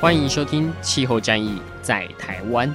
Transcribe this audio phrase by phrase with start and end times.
[0.00, 2.68] 欢迎收听《气候战役在台湾》。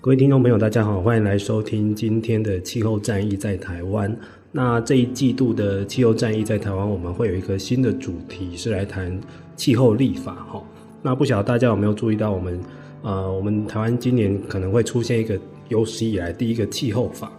[0.00, 4.10] 各位听众朋友，大家好，欢迎来收听今天的《气候战役在台湾》。
[4.50, 9.20] 那这一季度的《气候战役在台湾》，我们会有一个新的主题，是来谈
[9.54, 10.34] 气候立法。
[10.50, 10.62] 哈，
[11.02, 12.60] 那不晓得大家有没有注意到，我们
[13.02, 15.38] 呃，我们台湾今年可能会出现一个
[15.68, 17.30] 有史以来第一个气候法。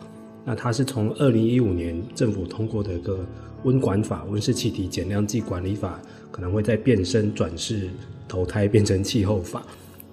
[0.49, 3.19] 那它是从二零一五年政府通过的一个
[3.63, 5.99] 温管法，温室气体减量暨管理法，
[6.31, 7.89] 可能会再变身转世
[8.29, 9.61] 投胎变成气候法。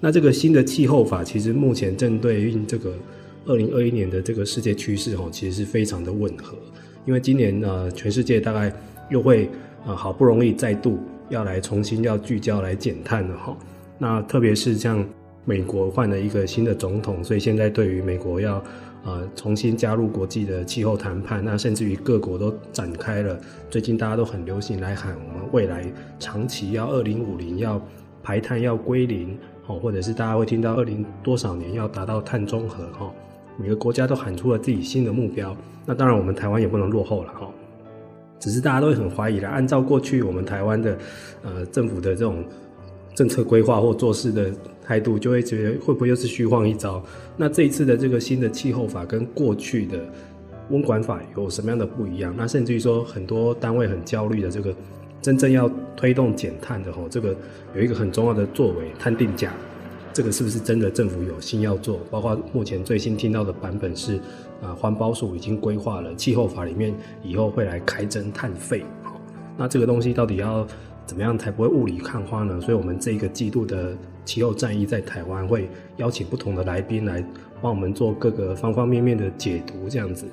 [0.01, 2.93] 那这个新的气候法，其实目前正对应这个
[3.47, 6.59] 二零二一年的这个世界趋势，哈，其实是非常的吻合。
[7.07, 8.75] 因为今年呃，全世界大概
[9.11, 9.49] 又会
[9.87, 13.57] 呃好不容易再度要来重新要聚焦来减碳了哈。
[13.99, 15.07] 那特别是像
[15.45, 18.61] 美国换了一个新的总统，所以现在对于美国要。
[19.05, 23.39] 呃，重新加入国际的气候谈判，那甚至于各国都展开了。
[23.69, 25.85] 最近大家都很流行来喊，我们未来
[26.19, 27.81] 长期要二零五零要
[28.23, 33.13] 排碳要归零，哦，或者是大家会听到二零多少年要达到碳中和，哈，
[33.59, 35.55] 每个国家都喊出了自己新的目标。
[35.85, 37.51] 那当然，我们台湾也不能落后了，哈。
[38.41, 40.99] 只是大家都会很怀疑了，按照过去我们台湾的
[41.43, 42.45] 呃政府的这种。
[43.15, 44.51] 政策规划或做事的
[44.85, 47.03] 态度，就会觉得会不会又是虚晃一招？
[47.37, 49.99] 那这一次的这个新的气候法跟过去的
[50.69, 52.35] 温管法有什么样的不一样？
[52.37, 54.75] 那甚至于说很多单位很焦虑的这个
[55.23, 57.35] 真正要推动减碳的吼，这个
[57.75, 59.53] 有一个很重要的作为碳定价，
[60.13, 62.01] 这个是不是真的政府有心要做？
[62.11, 64.17] 包括目前最新听到的版本是
[64.63, 68.85] 啊，环保署已经规划了气候法里面以后会来开征碳费。
[69.57, 70.67] 那这个东西到底要？
[71.07, 72.61] 怎么样才不会雾里看花呢？
[72.61, 77.25] 所以，我们这一个季度的气候战役在台湾会邀请不同的来宾来
[77.61, 80.25] 帮我们做各个方方面面的解读，这样子。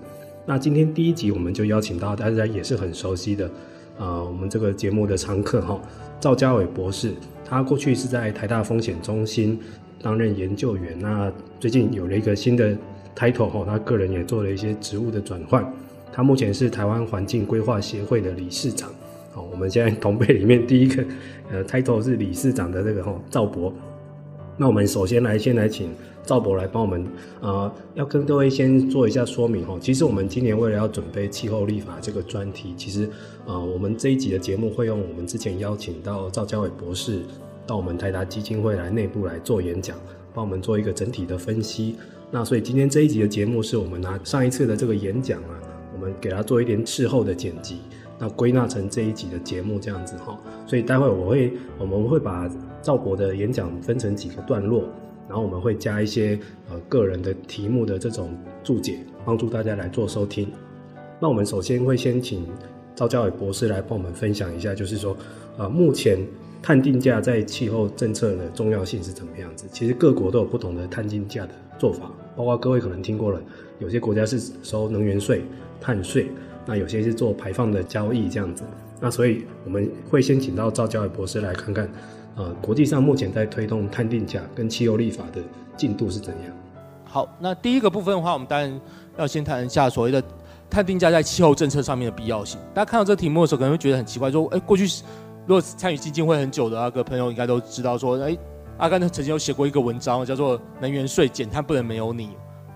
[0.46, 3.52] 那今天第一集我们就邀请到大家也是很熟悉的，
[3.98, 5.80] 呃，我们这个节目的常客哈，
[6.20, 7.14] 赵家伟博士。
[7.46, 9.60] 他过去是在台大风险中心
[10.02, 11.30] 担任研究员，那
[11.60, 12.76] 最近有了一个新的
[13.14, 15.70] title 哈，他个人也做了一些职务的转换。
[16.14, 18.90] 他目前是台湾环境规划协会的理事长。
[19.32, 21.04] 好，我们现在同辈里面第一个，
[21.50, 23.74] 呃，title 是理事长的这个哈赵博。
[24.58, 25.90] 那我们首先来先来请
[26.24, 27.08] 赵博来帮我们，
[27.40, 29.78] 呃，要跟各位先做一下说明哈。
[29.80, 33.10] 其实我们今年为了要准备气候立法这个专题，其实
[33.46, 37.22] 呃，我们这一集的节目会用我们之前邀请到赵家伟博士
[37.66, 39.98] 到我们台达基金会来内部来做演讲，
[40.34, 41.96] 帮我们做一个整体的分析。
[42.30, 45.56] 那所以今天这一集的节目是我们拿上一次的这个演讲啊，
[45.94, 47.78] 我们给他做一点事后的剪辑。
[48.24, 52.48] 那归纳成这一集的节目这样子哈，所以待会我会我们会把
[52.80, 54.84] 赵博的演讲分成几个段落，
[55.28, 56.40] 然后我们会加一些
[56.70, 58.30] 呃个人的题目的这种
[58.64, 60.48] 注解，帮助大家来做收听。
[61.20, 62.46] 那我们首先会先请
[62.94, 65.18] 赵家伟博士来帮我们分享一下，就是说
[65.58, 66.20] 呃目前
[66.62, 69.66] 碳定价在气候政策的重要性是怎么样子？
[69.72, 73.42] 其实各国都有不同的碳定价的做法，包括各位可能听过了，
[73.80, 75.42] 有些国家是收能源税、
[75.80, 76.30] 碳税。
[76.72, 78.64] 那有些是做排放的交易这样子，
[79.02, 81.90] 那所以我们会先请到赵家玮博士来看看，
[82.38, 85.42] 呃，国际上目前在推动碳定价跟气候立法的
[85.76, 86.56] 进度是怎样。
[87.04, 88.80] 好，那第一个部分的话，我们当然
[89.18, 90.24] 要先谈一下所谓的
[90.70, 92.58] 碳定价在气候政策上面的必要性。
[92.74, 94.86] 大家看到这题目的时候，可能会觉得很奇怪，说，哎，过去
[95.46, 98.38] 如果参与基金会很久的那个朋友应该都知道，说，哎，
[98.78, 102.28] 阿甘曾经有写过一个文章，叫做《能源税减碳不能没有你》。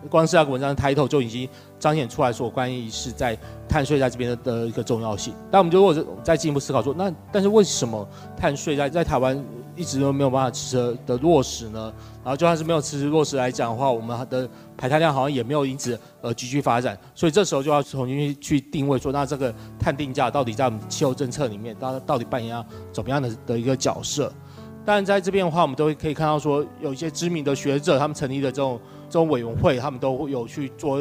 [0.09, 1.47] 光是那个文章的 title 就已经
[1.79, 3.37] 彰显出来说，关于是在
[3.67, 5.33] 碳税在这边的的一个重要性。
[5.51, 8.07] 但我们就如果再进一步思考说，那但是为什么
[8.37, 9.43] 碳税在在台湾
[9.75, 11.93] 一直都没有办法持续的落实呢？
[12.23, 16.97] 然后就算是没有持续落实来讲的话，我们的排碳量好像也没有因此而继续发展。
[17.13, 24.31] 所以这时候就要重新去定位说，那这个碳定价到底在我们气候政策里面，到到底扮演怎么样的的一个角色？
[24.85, 28.79] 但在这边的话，我们都可以看到说，有一些知名的学者他们成立的这种。
[29.09, 30.99] 这种委员会，他们都有去做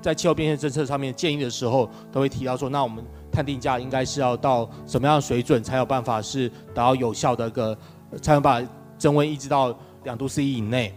[0.00, 7.76] 在气候变迁政策上面建议的时候，都会提到说，那我们碳定价应该是要到什么样的水准，才有办法是达到有效的一个，
[8.22, 8.62] 才能把
[8.96, 10.94] 增温抑制到两度 C 以内。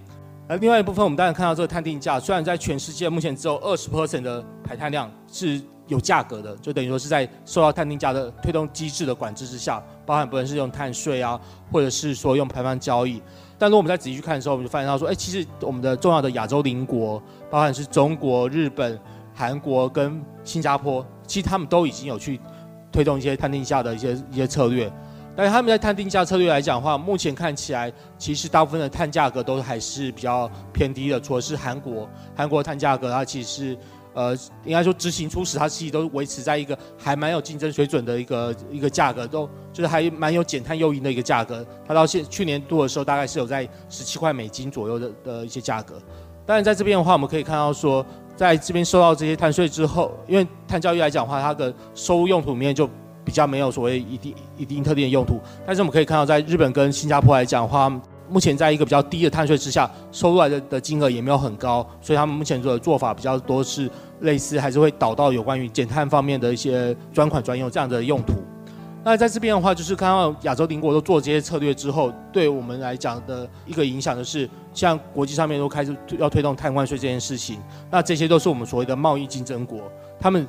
[0.47, 11.39] 而另外一部分，我们当然看到这个碳定价，虽然在全世界目前只有二十 percent 的排碳量是有价格的，就等于说是在受到碳定价的推动机制的管制之下，包含不论是用碳税啊，
[11.71, 13.21] 或者是说用排放交易。
[13.63, 18.99] 但如果我们再仔细去看的时候，我们就发现到说，哎，其实我们的重要的亚洲邻国，包含是中国、日本、
[19.33, 22.37] 韩国跟新加坡，其实他们都已经有去
[22.91, 24.91] 推动一些碳定价的一些一些策略。
[25.33, 31.17] 但是他们在碳定价策略来讲的话，目前看起来其实大部分的碳价格都还是比较偏低的。
[31.17, 32.05] 除了是韩国，
[32.35, 33.77] 韩国碳价格它其实是
[34.13, 41.65] 呃，应该说执行初始它其实都维持在一个还蛮有竞争水准的一个一个价格，都就是还蛮有减碳诱因的一个价格。
[41.87, 46.01] 它到现去年度的时候，大概是有在十七块美金左右的的一些价格。
[46.45, 48.05] 当然在这边的话，我们可以看到说，
[48.35, 52.89] 在这边收到这些碳税之后，因为碳交易来讲的话，它的收入用途里面就。
[53.25, 57.89] 比较没有所谓一定一定特定的用途，但是我们可以看到，在日本跟新加坡来讲的话，
[58.33, 63.87] 目前在一个比较低的碳税之下，收入来的的金额也没有很高，所以他们目前做的做法比较多是
[64.21, 68.33] 类似，还是会导到有关于减碳方面的一些专款专用这样的用途。
[69.03, 77.59] 那在这边的话，就是看到亚洲邻国都做这些策略之后，对我们来讲的一个影响就是，像国际上面都开始要推动碳关税这件事情，
[77.91, 79.79] 那这些都是我们所谓的贸易竞争国，
[80.19, 80.47] 他们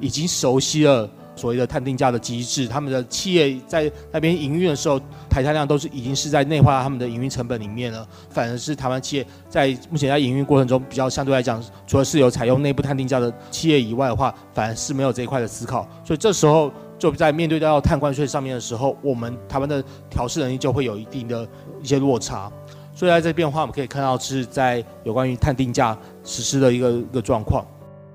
[0.00, 1.06] 已经熟悉了。
[1.38, 5.00] 所谓的碳定价的机制，他们的企业在那边营运的时候，
[5.30, 8.06] 排碳量都是已经是在内化他们的营运成本里面了。
[8.28, 15.88] 反而是台湾企业在目前在营运过程中，比较相对来讲，除了是有采用内部碳定价的企业以外的话，反而是没有这一块的思考。
[16.04, 21.48] 所以这时候就在面对到碳关税上面的时候，我们台湾的调适能力就会有一定的
[21.80, 22.50] 一些落差。
[22.92, 27.64] 所以在这边的话，我们可以看到是在有关于碳定价实施的一个一个状况。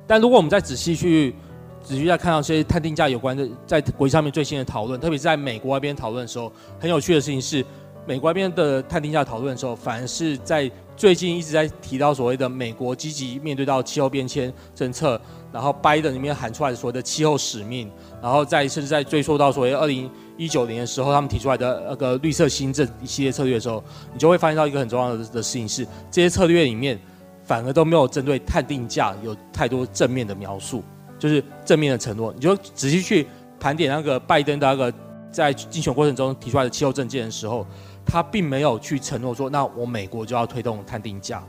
[0.06, 1.34] 但如果我们再仔细去
[1.84, 7.64] 仔细在看到这些碳定价有关的，在国际上面最新的讨论，特别是在美国那边讨论的时候，很有趣的事情是，
[8.08, 15.20] 美国那边的碳定价讨论的时候，反而是在最近一直在提到所谓的美国积极面对到气候变迁政策，
[15.52, 17.92] 然后拜登里面喊出来的所谓的气候使命，
[18.22, 23.84] 然后再甚至在追溯到所谓二零一九年的时候，他们提出来的那个绿色新政一系列策略的时候，
[24.14, 27.00] 你就会发现到一个很重要的的事情是，这些策略里面
[27.44, 30.84] 反而都没有针对碳定价有太多正面的描述。
[31.24, 33.26] 就是正面的承诺，你就仔细去
[33.58, 34.94] 盘点那个拜登的那个
[35.32, 37.66] 在竞选过程中提出来的气候政见的时候，
[38.06, 41.42] 他并没有去承诺说，那我美国就要推动碳定价，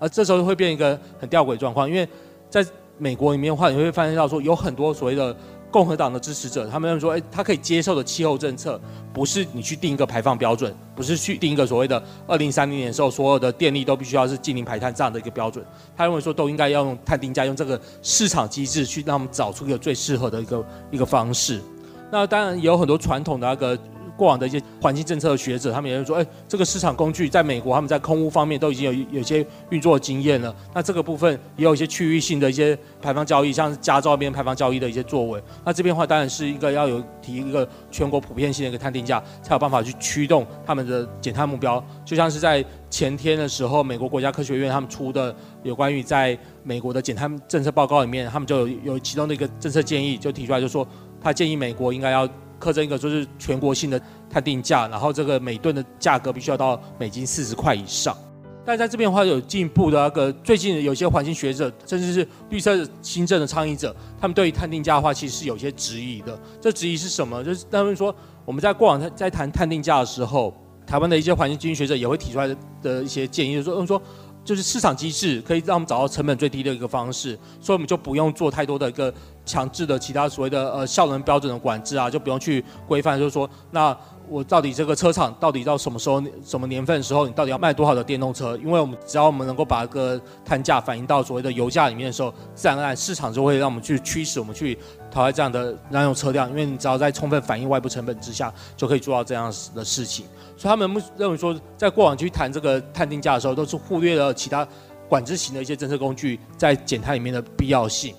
[0.00, 2.08] 而这时候会变一个很吊诡状况，因为
[2.50, 2.66] 在
[2.98, 5.36] 美国里面的话，你会发现到说有很多所谓的。
[5.74, 8.80] 共和党的支持者，他们认为说，哎，他可以接受的气候政策，
[9.12, 15.66] 不是你去定一个排放标准，不是去定一个所谓的二零三零年的时候，所有的电力都必须要是净零排碳这样的一个标准。
[15.96, 21.60] 他认为说，都应该要用碳定价，用这个市场机制去让我们找出一个最适合的一个一个方式。
[22.08, 23.76] 那当然也有很多传统的那个。
[24.16, 30.54] 过往的一些环境政策的学者，他们也会说，哎，这个市场工具在美国，他们在空污方面都已经有有些运作经验了。
[30.72, 35.42] 那这个部分也有一些区域性的一些排放交易，像是加州那边排放交易的一些作为。
[35.64, 41.84] 那这边的话，当然是一个要有提一个全国普遍性的一个碳定价，才有办法去驱动他们的减碳目标。
[42.04, 45.34] 就像是在前天的时候，美国国家科学院他们出的
[45.64, 50.86] 有关于在美国的减碳政策报告里面，他们就有有其中的一个政策建议，就提出来就说，
[51.20, 52.28] 他建议美国应该要。
[52.64, 54.00] 课征一个就是全国性的
[54.30, 58.16] 碳定价，然后这个每吨的价格必须要到美金四十块以上。
[58.64, 66.40] 但在这边的话，有进一步的那个最近有些环境学者，甚至是绿色新政的倡议者，他们对于碳定价的话，其实是有些质疑的。
[66.62, 67.44] 这质疑是什么？
[67.44, 68.14] 就是他们说，
[68.46, 70.54] 我们在过往在谈碳定价的时候，
[70.86, 74.00] 台湾的一些环境经济学者也会提出来的的一些建议，就说，他们说。
[74.44, 77.30] 就是市场机制可以让我们找到成本最低的一个方式，
[77.62, 79.10] 所以我们就不用做太多的一个
[79.44, 83.96] 强制的其他所谓的呃效能标准的管制啊，就不用去规范，就是说那。
[84.26, 88.56] 我到底这个车厂到底到什么时候、什么年份的时候，你到底要卖多少的电动车？
[88.56, 94.78] 因为我们只要我们能够把这个碳价反映到所谓的油价里面的时候，自然而然市场就会让我们去驱使我们去
[95.10, 96.48] 淘汰这样的燃油车辆。
[96.48, 100.24] 因为你只要在充分反映外部成本之下，就可以做到这样子的事情。
[100.56, 104.66] 所以他们认为说，在过往去谈这个碳定价的时候，都是忽略了其他
[105.06, 108.14] 管制型的一些政策工具在减碳里面的必要性。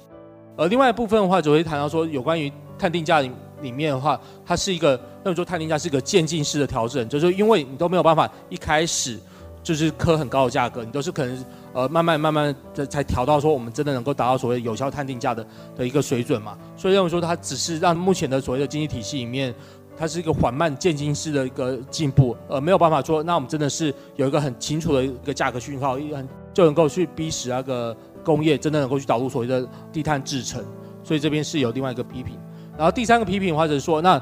[0.57, 3.31] 而另外一部分的话，就会谈到说，有关于碳定价里。
[3.61, 9.17] 里面的话，它是一个，那么说碳定价是一个渐进式的调整，就是因为你都没有办法一开始
[9.63, 15.43] 就是磕很高的价格，你都是可能呃慢慢慢慢的才调到说我们真的能够达到所谓有效碳定价的
[15.75, 19.55] 的一个水准嘛，所以认为说它只是让目前的所谓的经济体系里面，
[19.97, 30.61] 它是一个缓慢渐进式的一个进步，呃没有办法说那我们真的是有一个很清楚的一个价格讯号，一很就能够去逼使那个工业真的能够去导入所谓的低碳制成，
[31.03, 32.37] 所以这边是有另外一个批评。
[32.75, 34.21] 然后第三个批评或者说，那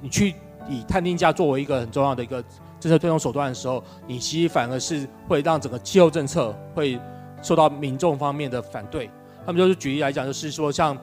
[0.00, 0.34] 你去
[0.68, 2.40] 以碳定价作为一个很重要的一个
[2.78, 7.00] 政策推动手段的时候，你其实反而是会让整个气候政策会
[7.42, 9.10] 受到民众方面的反对。
[9.46, 10.96] 他们就是举例来讲，就是说像。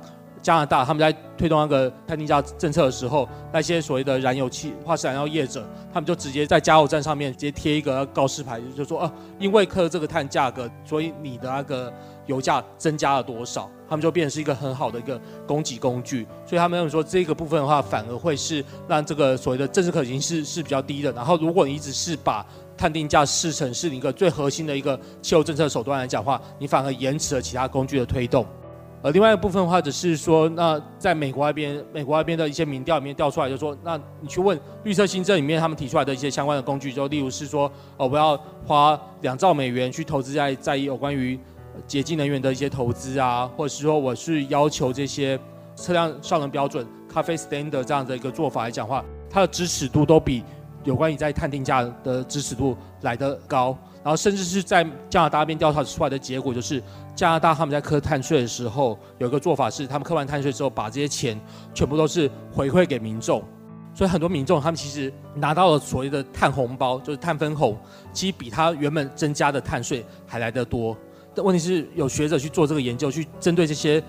[0.45, 11.91] 加拿大他们在推动那个碳定价政策的时候，那些所谓的燃油气化石燃料业者，他们就直接在加油站上面直接贴一个告示牌，就说啊，因为克这个碳价格，所以你的那个
[12.27, 16.27] 油价增加了多少，他们就变成是一个很好的一个供给工具。
[16.45, 21.11] 所以他们认为说这个部分的话，反而会是让这个所谓的政治可行性是是比较低的。
[21.13, 22.45] 然后如果你一直是把
[22.77, 28.45] 碳定价视成是一个最核心的一个气候政策手段来讲的话，你反而延迟了其他工具的推动。
[29.05, 38.35] 呃，另外一部分的话，只是说，那在美国那边，美国那边的一些民调里面调出来，就是说，那你去问绿色新政里面他们提出来的一些相关的工具，就例如是说，哦，我要
[38.65, 41.39] 花两兆美元去投资在在有关于
[41.85, 45.39] 洁净能源的一些投资啊，或者是说我是要求这些
[45.75, 50.43] 车辆效能标准咖啡 stand 的这样的一个做法来讲话，它的支持度都比
[50.83, 53.77] 有关于在碳定价的支持度来得高。
[54.05, 56.79] 然后，甚至是在加拿大那边调查出来的结果，就是
[57.15, 61.41] 加拿大他们在课碳税的时候，有一个做法是，他们课完碳税之后，把这些钱
[61.73, 63.43] 全部都是回馈给民众。
[63.95, 67.75] 所以很多民众他们其实拿到了所谓的碳红包，就是碳分红，
[68.13, 70.95] 其实比他原本增加的碳税还来得多。
[71.33, 74.03] 但问题是有学者去做这个研究，去针对这些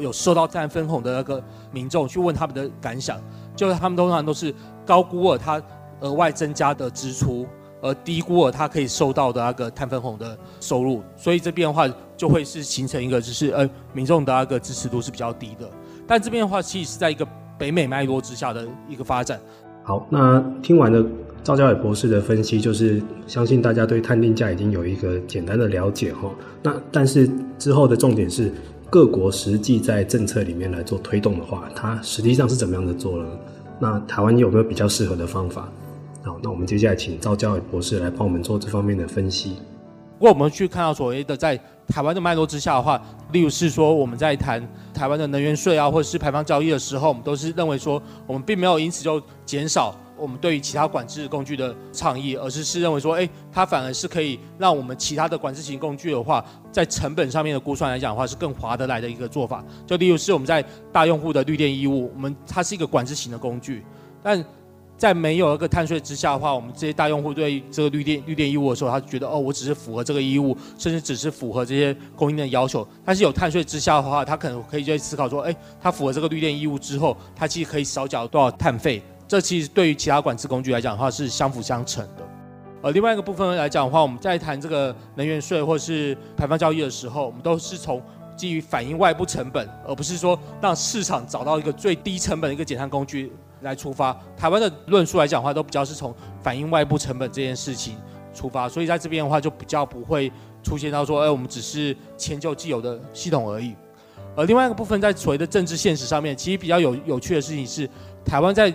[0.00, 3.22] 有收到碳分红的那个民众去问他们的感想，
[3.54, 4.52] 就是他们通常都是
[4.84, 5.62] 高估了他
[6.00, 7.46] 额外增加的支出。
[7.80, 15.68] 而低估了他可以收到的那个碳分红的收入，所以这边的话就会是形成一个就是呃民众的那个支持度是比较低的。
[16.06, 17.26] 但这边的话其实是在一个
[17.58, 19.40] 北美脉络之下的一个发展。
[19.82, 21.04] 好，那听完了
[21.44, 26.30] 赵家伟博士的分析，就是相信大家对碳定价已经有一个简单的了解哈。
[26.62, 28.52] 那但是之后的重点是
[28.90, 33.28] 各国实际在政策里面来做推动的话，它实际上是怎么样的做呢？
[33.78, 35.68] 那台湾有没有比较适合的方法？
[36.26, 39.58] 好，那我们接下来请赵家纬博士来帮我们做这方面的分析。
[40.18, 41.56] 如果我们去看到所谓的在
[41.86, 59.64] 台湾的脉络之下的话，例如是说我们在谈台湾的能源税啊，或者是排放交易的时候，我们都是认为说我们并没有因此就减少我们对于其他管制工具的倡议，而是是认为说，哎，它反而是可以让我们其他的管制型工具的话，在成本上面的估算来讲的话，是更划得来的一个做法。
[59.86, 63.84] 就例如是我们在大用户的绿电义务，我们它是一个管制型的工具，
[64.24, 64.44] 但
[64.96, 72.86] 在没有一个碳税之下的话，我们这些大用户对这个绿电绿电义务的时候，他觉得哦，我只是符合这个义务，甚至只是符合这些供应链要求。
[73.04, 79.02] 但是有碳税之下的话，他可能可以去思考说，哎，他符合这个绿电义务之后，他其实可以少缴多少碳费。
[79.28, 82.26] 这其实对于其他管制工具来讲的话，是相辅相成的。
[82.82, 88.00] 呃，另外一个部分来讲的话，我们在谈这个能源税或是排放交易的时候，我们都是从
[88.36, 93.32] 基于反映外部成本，而不是说让市场找到一个最低成本的一个减碳工具。
[93.62, 97.96] 来出发，台湾的论述来讲的话，都比较是从反映外部成本这件事情
[98.34, 100.30] 出发，所以在这边的话，就比较不会
[100.62, 103.74] 出现到说，哎，我们只是迁就既有的系统而已。
[104.36, 107.88] 而另外一个部分，在所谓的政治现实上面，其实比较有有趣的事情是，
[108.26, 108.72] 台湾在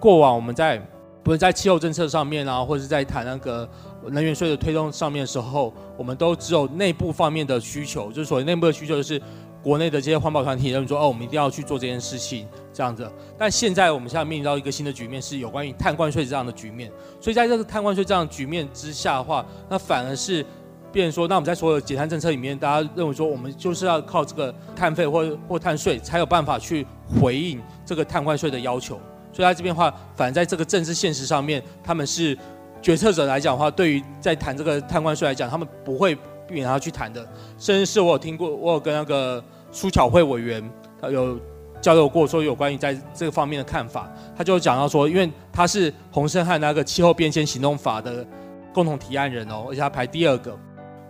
[0.00, 0.82] 过往我们在
[1.22, 3.68] 不是在气候政策上面啊，或者是在谈那个
[4.10, 9.20] 能源税的推动上面的时候，我们都只有内部方面的需求，就是所谓内部的需求就是。
[9.64, 13.10] 国内的这些环保团体认为说，哦，我们一定要去做这件事情，这样子。
[13.38, 16.92] 但现在我们现在面临到一个新的局面，是有关于碳关税这样的局面。
[17.18, 20.44] 所以在这个碳关税这样的局面之下的话，那反而是
[20.92, 26.86] 变成说，那我们在所有的减碳政策里面，大家认为说，我们就是要靠这个碳费或或碳税，才有办法去
[27.18, 29.00] 回应这个碳关税的要求。
[29.32, 32.36] 所以在这边的话，反而在这个政治现实上面，他们是
[32.84, 37.26] 决策者来讲的话，对于在谈这个碳关税来讲，他们不会避免他去谈的。
[37.58, 39.42] 甚至是我有听过，我有跟那个。
[39.76, 40.62] 苏巧慧委员
[41.02, 41.36] 他有
[41.82, 48.24] 交流过，说有关于在这个方面的看法，他就讲到说，因为他是洪胜汉那个气候变迁行动法的
[48.72, 50.56] 共同提案人哦，而且他排第二个，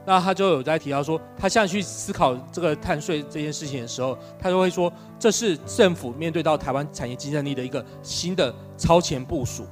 [0.07, 9.67] 那他就有在提到说，他现在去思考这个碳税这件事情的时候，他就会说，这是政府面对到台湾产业竞争力的一个新的超前部署，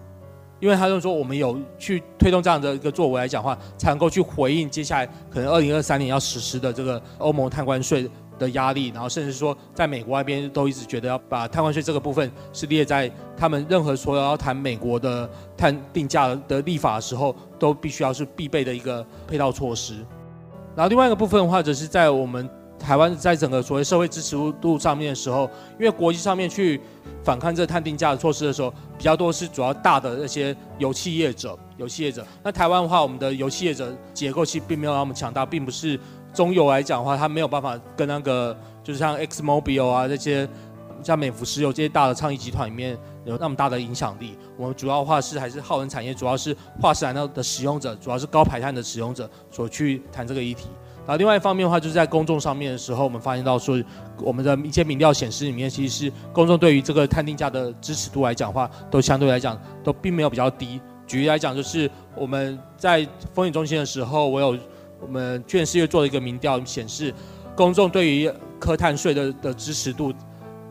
[0.62, 19.96] 因为他就说，我们有去推动这样的一个作为来讲话，才能够去回应接下来可能二零二三年要实施的这个欧盟碳关税的压力，然后甚至说，在美国那边都一直觉得要把碳关税这个部分是列在他们任何说要谈美国的碳定价的立法的时候，都必须要是必备的一个配套措施。
[20.76, 22.48] 然后另外一个部分的话，则是在我们
[22.82, 25.48] 台湾在整个所谓社会支持度上面的时候，
[25.78, 26.80] 因为国际上面去
[27.22, 32.26] 反抗这碳定价的措施的时候，比较多是主要大的那些油气业者、油气业者。
[32.42, 35.98] 那台湾的话，我们的油气业者结构其实并没有那么强大，并不是。
[36.34, 40.48] 中油来讲的话，它没有办法跟那个，就是像 ExxonMobil 啊这些
[41.02, 44.38] 像美孚石油这些大的倡议集团里面有那么大的影响力。
[44.56, 50.68] 我们主要的话是还是耗能产业，主要是化石燃料的使用者，主要是高排碳的使用者所去谈这个议题。
[51.04, 53.82] 然后另外一方面的话，就是在公众上面的时候，我们发现到说，
[54.18, 60.80] 我们的一些民调显示里面，其实是公众对于这个碳定价的支持度来讲的话，都相对来讲都并没有比较低。
[61.04, 64.56] 举例来讲，就是我们在风险中心的时候，我有
[65.00, 67.12] 我们去年四月做了一个民调，显示
[67.56, 68.30] 公众对于
[68.60, 70.14] 科碳税的的支持度，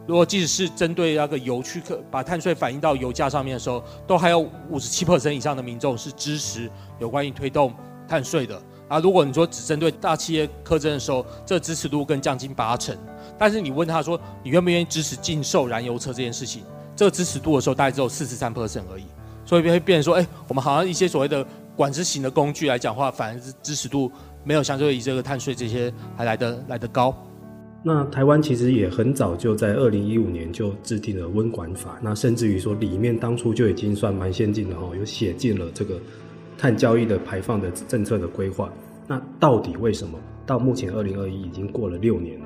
[0.07, 7.73] 如果即使是针对那个油去课把碳税反映到油价上面的时候，都还有五十七 percent 以上的民众是支持有关于推动
[8.07, 8.59] 碳税的。
[8.91, 12.93] 啊，如果你说只针对大企业课征的时候，这支持度更降近八成。
[13.39, 19.05] 但是你问他说，你愿不愿意支持禁售燃油车这件事情，这个支持度的时候大概只有四十三 percent 而已。
[19.45, 24.11] 所以会变成说，哎，我们好像一些所谓的管制型的工具来讲话，反而是支持度
[24.43, 27.15] 没有相对于这个碳税这些还来得来得高。
[27.83, 35.95] 那台湾其实也很早就在二零一五年就制定了温管法，那甚至于说里面当初就已经算蛮先进的哈，有写进了这个。
[36.61, 38.71] 碳交易的排放的政策的规划，
[39.07, 40.15] 那到底为什么
[40.45, 42.45] 到目前二零二一已经过了六年了？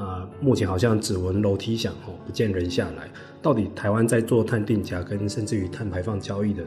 [0.00, 3.10] 啊、目前好像只闻楼梯响哦，不见人下来。
[3.42, 6.62] 到底台湾在做碳定价跟甚至于碳排放交易的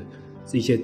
[0.46, 0.78] 这些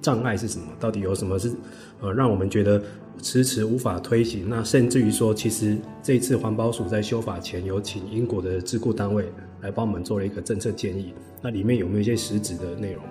[0.00, 0.64] 障碍是什么？
[0.80, 1.52] 到底有什么是
[2.00, 2.82] 呃让我们觉得
[3.20, 4.48] 迟迟无法推行？
[4.48, 9.30] 那甚至于说，其实这次环保署在修法前有请英国的智库单位
[9.60, 13.04] 来帮我们做了一个政策建议，那里面有没有一些实质的内容？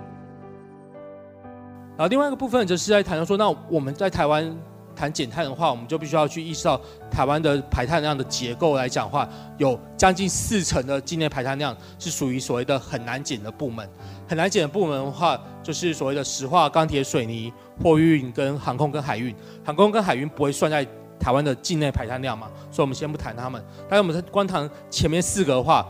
[1.96, 4.54] 然后另外一个部分就是在谈到说，那我们在台湾
[4.96, 6.80] 谈减碳的话，我们就必须要去意识到
[7.10, 13.88] 台湾的排碳量的结构来讲的话，有将近四成的境内排碳量是属于所谓的很难减的部门。
[14.26, 19.34] 很难减的部门的话，就是所谓的石化、钢铁、水泥、货运跟航空跟海运。
[19.64, 20.86] 航空跟海运不会算在
[21.20, 23.62] 台湾的境内排碳量嘛，所以我们先不谈他们。
[23.88, 25.86] 但是我们光谈前面四个的话，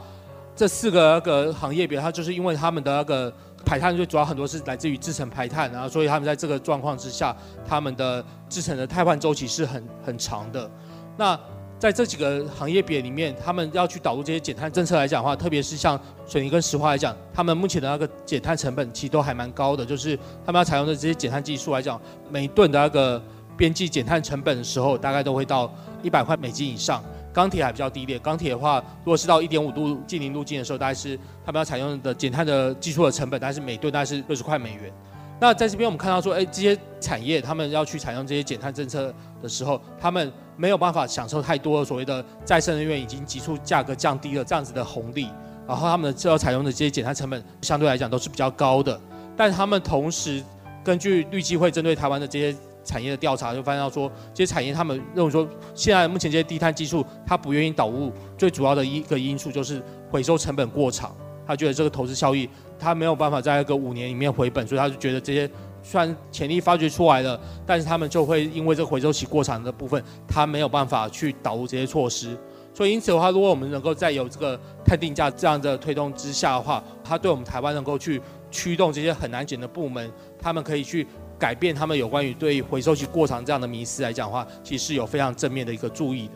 [0.56, 3.32] 这四个那个行业别，它就是因为他们的那个。
[3.72, 7.34] 排碳最主要很多是来自于制成排碳，然后所以他们在这个状况之下，
[7.66, 10.70] 他们的制成的汰换周期是很很长的。
[11.16, 11.40] 那
[11.78, 23.22] 在这几个行业别里面，他们要去导入这些减碳政策来讲的话，特别是像水泥跟石化来讲，他们目前的那个减碳成本其实都还蛮高的，就是他们要采用的这些减碳技术来讲，每吨的那个
[23.56, 27.02] 边际减碳成本的时候，大概都会到一百块美金以上。
[27.32, 34.92] 钢铁还比较低廉，钢铁的话，如果是到一点五度近零路径的时候，大概是他们要采用的减碳的技术的成本，大概是每吨大概是六十块美元。
[35.40, 45.28] 那在这边我们看到说，哎，这些产业他们要去采用这些减碳政策的时候，他们没有办法享受太多所谓的再生能源已经急速价格降低了这样子的红利，
[45.66, 49.00] 然后他们就要采用的这些减碳成本相对来讲都是比较高的，
[49.36, 50.42] 但他们同时
[50.84, 52.56] 根据绿基会针对台湾的这些。
[52.84, 61.14] 产业的调查就发现到说，这些产业他们认为说，现在目前这些低碳技术，他不愿意导入，最主要的一个因素就是回收成本过长。
[61.44, 65.50] 他觉得这个投资效益，他没有办法在一个五年里面回本，所以他就觉得这些
[65.82, 72.36] 虽然潜力发掘出来了，但是他们就会因为这个回收期过长的部分，他没有办法去导入这些措施。
[72.72, 81.06] 所以因此的话，如果我们能够在有这个碳定价这样的推动之下的话，它对我们台湾能够去驱动这些很难减的部门，他们可以去。
[81.42, 86.34] 改变他们有关于对回收期过长这样的迷思来讲的话，其实是有非常正面的一个注意的。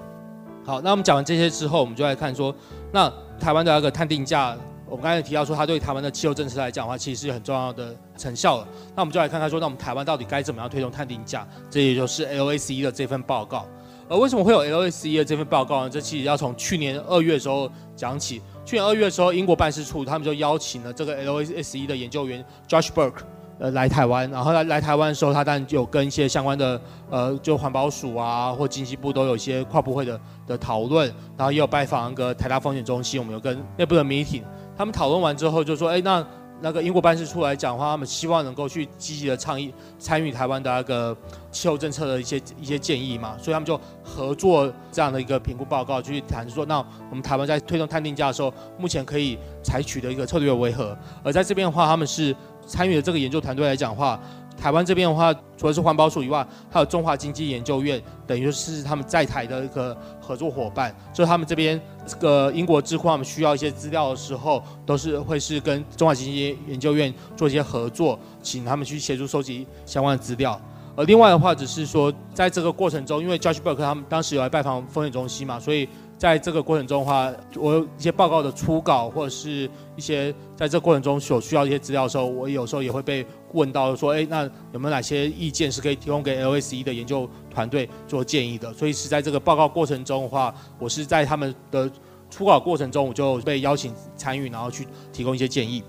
[0.64, 2.52] 好，那我们讲完这些之后，我们就来看说，
[2.92, 8.66] 那台湾的那个碳定价，我们刚才提到说，它对台湾的气候政策来讲的话，其实是很重要的成效了。
[8.96, 11.46] 那我们就来看看说，那我们台湾到底该怎么样推动碳定价？
[11.70, 13.64] 这也就是 LACE 的这份报告。
[14.08, 15.90] 而为什么会有 LACE 的这份报告呢？
[15.90, 18.42] 这其实要从去年二月的时候讲起。
[18.64, 23.22] 去年二月的时候，英国办事处他们就邀请了这个 LACE 的研究员 Josh Burke。
[23.58, 31.06] 呃，来台湾，然后来来台湾的时候，他当然有跟一些相关的，呃，就环保署啊，或经济部都有一些跨部会的的讨论，
[31.38, 34.42] 然后也有拜访那个台大风险中心，我们有跟内部的 meeting，
[34.76, 36.22] 他们讨论完之后就说，哎，那
[36.60, 41.16] 那个英国办事处来讲的话，他们希望能够去积极的倡议参与台湾的那个
[41.50, 46.78] 气候政策的一些一些建议嘛，所以他们就合作这样的一个评估报告，去谈说，那
[47.10, 50.94] 我们台湾在推动碳定价的时候，目前可以采取的一个策略为何？
[51.22, 52.36] 而在这边的话，他们是。
[52.66, 54.20] 参与的这个研究团队来讲的话，
[54.56, 60.94] 台湾这边的话，除了是环保署以外，还有中华经济研究院，等于是他们在台的一个合作伙伴。
[61.12, 70.60] 所以他们这边这个英国智库，他们需要一些资料的时候，都是会是跟中华经济研究院做一些合作，请他们去协助收集相关的资料。
[70.96, 75.88] 而另外的话，只是说在这个过程中，因为 Josh Burke 他们当时有来拜访风险中心嘛，所以。
[76.18, 88.72] 在这个过程中的话，我有一些报告的初稿，或者是一些在这过程中所需要一些资料的时候，我有时候也会被问到说，哎，那有没有哪些意见是可以提供给 LSE 的研究团队做建议的？
[88.72, 91.90] 所以是在这个报告过程中的话，我是在他们的
[92.30, 95.84] 初稿过程中，我就被邀请参与，然后去提供一些建议。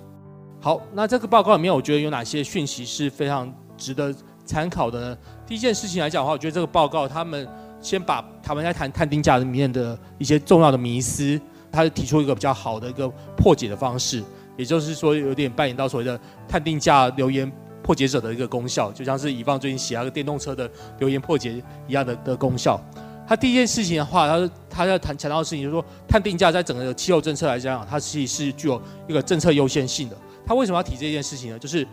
[0.60, 4.14] 好，那这个报告里面，我觉得有哪些讯息是非常值得
[4.44, 5.18] 参考的呢？
[5.46, 7.48] 第一件事情来讲的话，我觉得这个报告他们
[7.88, 11.40] 先把他们在谈探定价里面的一些重要的迷思，
[11.72, 14.22] 他提出一个比较好的一个破解的方式，
[14.58, 16.20] 也就是说有点扮演到所谓的
[16.50, 17.50] 探定价留言
[17.82, 20.70] 破解者的一个功效，就像是以方最近写那个电动车的
[21.00, 22.78] 留言破解一样的的功效。
[23.26, 30.18] 他第一件事情的话，他他在谈强调的事情就是说，探定价在整个的气候政策来讲，它其实是具有一个政策优先性的。
[30.46, 31.60] 他为什么要提这件事情呢？
[31.60, 31.86] 就是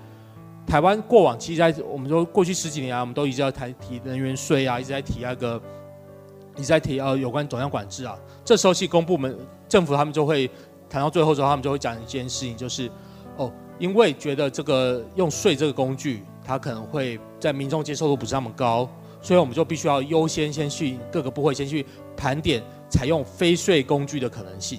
[0.64, 5.60] 台湾过往其实，在我们说过去十几年啊，我们都一直在谈提能源税啊，一直在提那个，
[6.56, 8.18] 你在提呃有关总量管制啊。
[8.44, 9.36] 这时候，去公部门
[9.68, 10.50] 政府他们就会
[10.88, 12.90] 谈到最后之后，他们就会讲一件事情，就是
[13.36, 18.88] 哦，因为觉得这个用税这个工具，它可能会在民众接受度不是那么高。
[19.20, 24.78] 所以我们就必须要优先先去各个部会先去盘点采用非税工具的可能性。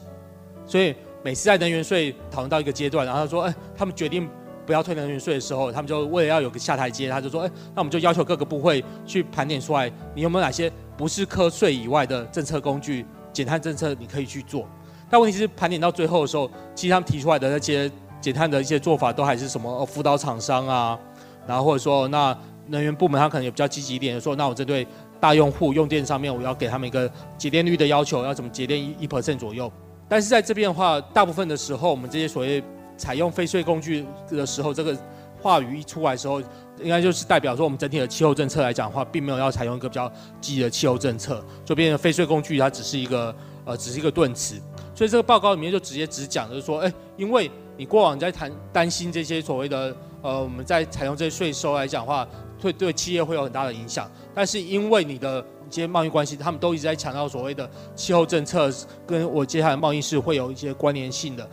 [0.68, 4.30] 所以每次在能源税讨论到一个阶段，然后他说：“哎，他们决定
[4.64, 14.68] 不要退能源税的时候，他们就为了要有个下台阶，他就说：‘哎，那我们就要求各个部会去盘点出来，你有没有哪些不是课税以外的政策工具，减碳政策你可以去做。’
[15.10, 21.00] 但问题是盘点到最后的时候，其实他们提出来的那些减碳的一些做法，都还是什么，辅导厂商啊，
[21.48, 24.88] 然后或者说那。”能源部门他可能也比较积极一点，说那我针对
[25.20, 29.72] 大用户用电上面，我要给他们一个节电率的要求，要怎么节电一 percent 左右。
[30.10, 32.64] 但是在这边的话，大部分的时候，我们这些所谓
[32.98, 34.98] 采用非税工具的时候，这个
[35.46, 36.42] 话语一出来的时候，
[36.82, 44.56] 应该就是代表说我们整体的气候政策来讲的话，并没有要采用一个比较积极的气候政策，就变成非税工具它只是一个呃只是一个顿词。
[44.96, 52.28] 所以这个报告里面就直接只讲就是说，哎，因为你过往在谈担心这些所谓的呃我们在采用这些税收来讲的话。
[52.62, 58.72] 会对企业会有很大的影响，但是因为你的一些贸易关系，他们都一直在强调所谓的气候政策
[59.06, 61.48] 跟我接下来贸易是会有一些关联性的。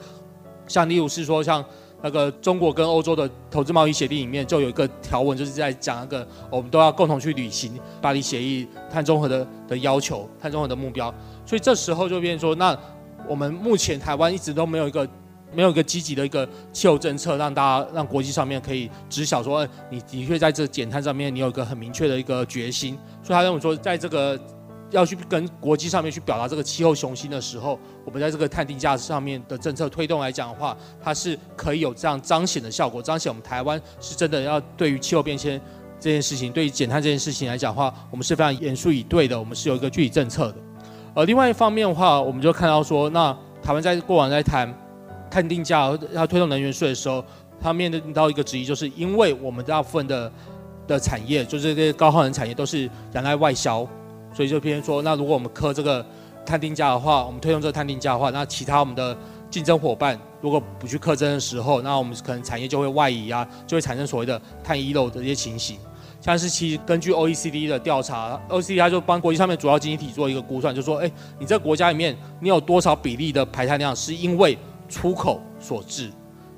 [0.67, 1.63] 像例如是说，像
[2.03, 11.13] 那个中国跟欧洲的投资贸易协定里面就有一个条文，就是在讲那个我们都要共同去履行巴黎协议碳中和的的要求、碳中和的目标。
[11.47, 12.77] 所以这时候就变成说，那
[13.29, 15.09] 我们目前台湾一直都没有一个。
[15.55, 22.99] 没有一个积极的一个气候政策，让大家让国际上面可以知晓说，你的确在这减碳上面，你有一个很明确的一个决心。
[23.23, 24.35] 所以他认为说，在这个
[24.93, 35.61] 要去跟国际上面去表达这个气候雄心的时候，我们在这个碳定价上面的政策推动来讲的话，它是可以有这样彰显的效果，彰显我们台湾是真的要对于气候变迁
[35.99, 40.57] 这件事情，对于减碳这件事情来讲的话，我们是非常严肃以对的，我们是有一个具体政策的。
[41.15, 44.73] 呃，另外一方面的话，我们就看到说，那台湾在过往在谈。
[45.31, 47.25] 碳定价要推动能源税的时候，
[47.59, 50.31] 他面临到一个质疑，就是因为我们大部分的
[50.87, 52.83] 的产业，就是这些高耗能产业都是
[53.15, 53.89] 仰赖外销，
[54.35, 56.05] 所以就偏说，那如果我们课这个
[56.45, 59.17] 碳定价的话，我们推动这个碳定价的话，那其他我们的
[59.51, 65.79] 竞争伙伴如果不去课征的时候，那我们可能产业就会外移啊，就会产生所谓的碳遗漏的一些情形。
[66.21, 74.57] 像是其实根据 OECD 的调查，OECD 它就帮国际上面主要经济体做一个估算，就说，哎，你这个国家里面你有多少比例的排碳量是因为
[74.89, 76.13] 出口所致，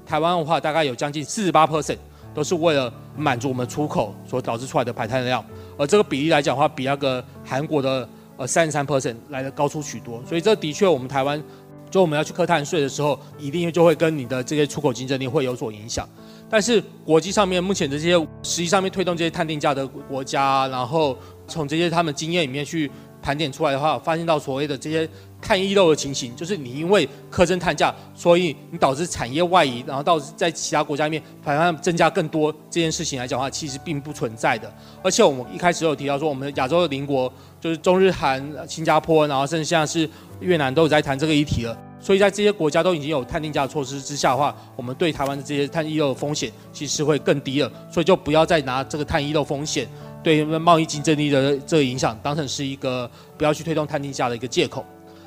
[0.05, 1.97] 台湾的话大概有将近四十八 percent
[2.35, 5.43] 都是为了满足我们出口所导致出来的排碳量，
[5.79, 11.43] 而这个比例来讲的话，比那个韩国的呃三十三 percent 来的高出许多，所以这的确我们台湾
[11.91, 16.09] 就我们要去课碳税的时候，一定就会跟你的这些出口竞争力会有所影响。
[16.51, 21.17] 但是国际上面目前的这些实际上面推动这些碳定价的国家，然后
[21.47, 22.91] 从这些他们经验里面去
[23.23, 25.09] 盘点出来的话，发现到所谓的这些。
[25.45, 34.73] 碳遗漏的情形，就是你因为苛征碳价，所以你导致产业外移，然后导致在其他国家里面排放增加更多这件事情来讲的话，其实并不存在的。
[35.03, 37.31] 而且我们一开始有提到说，我们亚洲的邻国
[37.61, 40.09] 就是中日韩、新加坡，然后甚至现在是
[40.41, 41.79] 越南都有在谈这个议题了。
[42.01, 47.73] 所以在这些国家都已经有碳定价措施之下的话，我们对台湾的这些碳遗漏的风险其实会更低了。
[47.91, 49.89] 所以就不要再拿这个碳遗漏风险
[50.23, 54.85] 对贸易竞争力的这个影响当成是一个不要去推动碳定价的一个借口。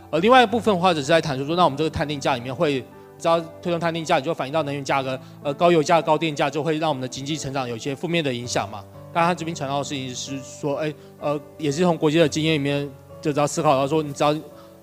[0.10, 2.80] 呃，另外一部分的话，只是在谈说说，那我们这个碳定价里面会，
[3.20, 8.82] 只要推动碳定价，就反映到能源价格，呃，高油价、高电价，就会让我们的经济成长有一些负面的影响嘛。
[9.12, 12.90] 当然，他这边强调的事情是说，哎，呃，也是从国际的经验里面，
[13.20, 14.34] 就只要思考到说，你只要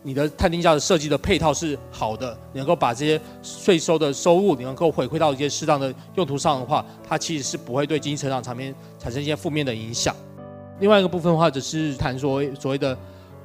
[0.03, 10.15] 你的碳定价的设计的配套是好的，能够把这些税收的收入，你能够回馈到一些适当的用途上的话，它其实是不会对经济成长层面产生一些负面的影响。
[10.81, 12.95] 另外一个部分的话，只是谈说所谓的。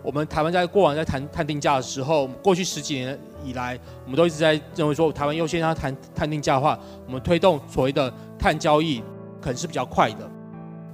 [0.01, 9.01] 我们台湾在过往在谈碳定价的时候，过去十几年以来，我们都一直在认为说，台湾优先要谈碳定价的话，我们推动所谓的碳交易
[9.41, 10.29] 可能是比较快的。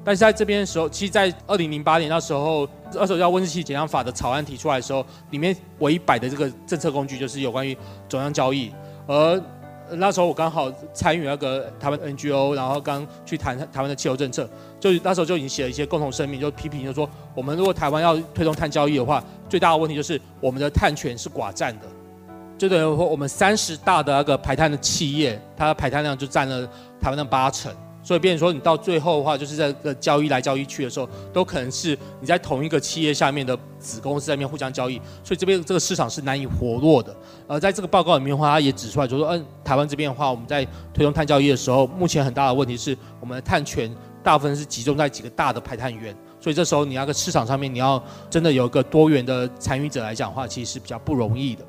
[0.04, 7.76] 但是在这边的时候，其实，在二零零八年那时候，二手叫温室气体减量法的草案提出来的时候，里面唯一摆的这个政策工具就是有关于
[8.08, 8.72] 总量交易。
[9.08, 9.42] 而
[9.92, 21.86] 那时候我刚好参与那个台湾 NGO，然后刚去谈台湾的气候政策，就那时候就已经写了一些共同声明，就批评就说，我们如果台湾要推动碳交易的话，最大的问题就是我们的碳权是寡占的，
[22.58, 26.66] 就等于说我们三十大的那个排碳的企业，它的排碳量就占了
[27.00, 27.72] 台湾的八成。
[28.06, 37.16] 所以，变成说你到最后的话，就是在个交易来交易去的时候，都可能是你在同一个企业下面的子公司在那边互相交易，所以这边这个市场是难以活络的。
[37.48, 40.64] 而在这个报告里面的话，他也指出来，就说，嗯，台湾这边的话，我们在
[40.94, 43.92] 推动碳交易的时候，目前很大的问题是我们的碳权
[44.24, 51.66] 大部分是集中在几个大的排碳源，所以这时候你那个市场上面，你要真的有一个多元的参与者来讲的话，其实是比较不容易的。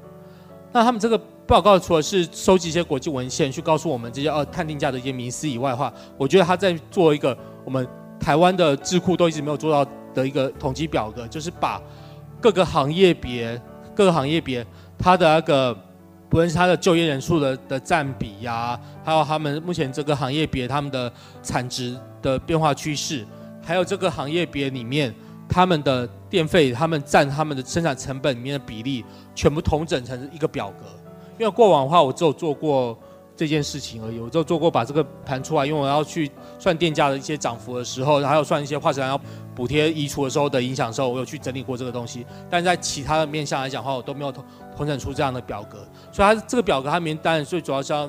[0.70, 1.18] 那他们这个。
[1.46, 7.86] 报告除了是收集一些国际文献去告诉我们这些呃探定价的一些迷思以外的话，我觉得他在做一个我们
[8.18, 11.80] 台湾的智库都一直没有做到的一个统计表格，就是把
[12.40, 13.60] 各个行业别
[13.94, 14.66] 各个行业别
[14.98, 15.72] 它的那个
[16.28, 23.24] 不论是它的就业人数的的占比呀、还有他们目前这个行业别他们的产值的变化趋势，
[23.62, 25.14] 还有这个行业别里面
[25.48, 29.04] 他们的电费，他们占他们的生产成本里面的比例，
[29.34, 30.84] 全部统整成一个表格。
[31.38, 32.96] 因为过往的话，我只有做过
[33.36, 39.20] 这件事情而已，我只有做过把这个盘出来，因为我要去算电价的一些涨幅的时候，还有算一些化石燃料
[39.54, 42.24] 补贴移除的时候的影响时候，我有去整理过这个东西。
[42.48, 44.44] 但在其他的面向来讲的话，我都没有统
[44.76, 45.78] 统整出这样的表格。
[46.10, 48.08] 所以它这个表格它名单最主要是要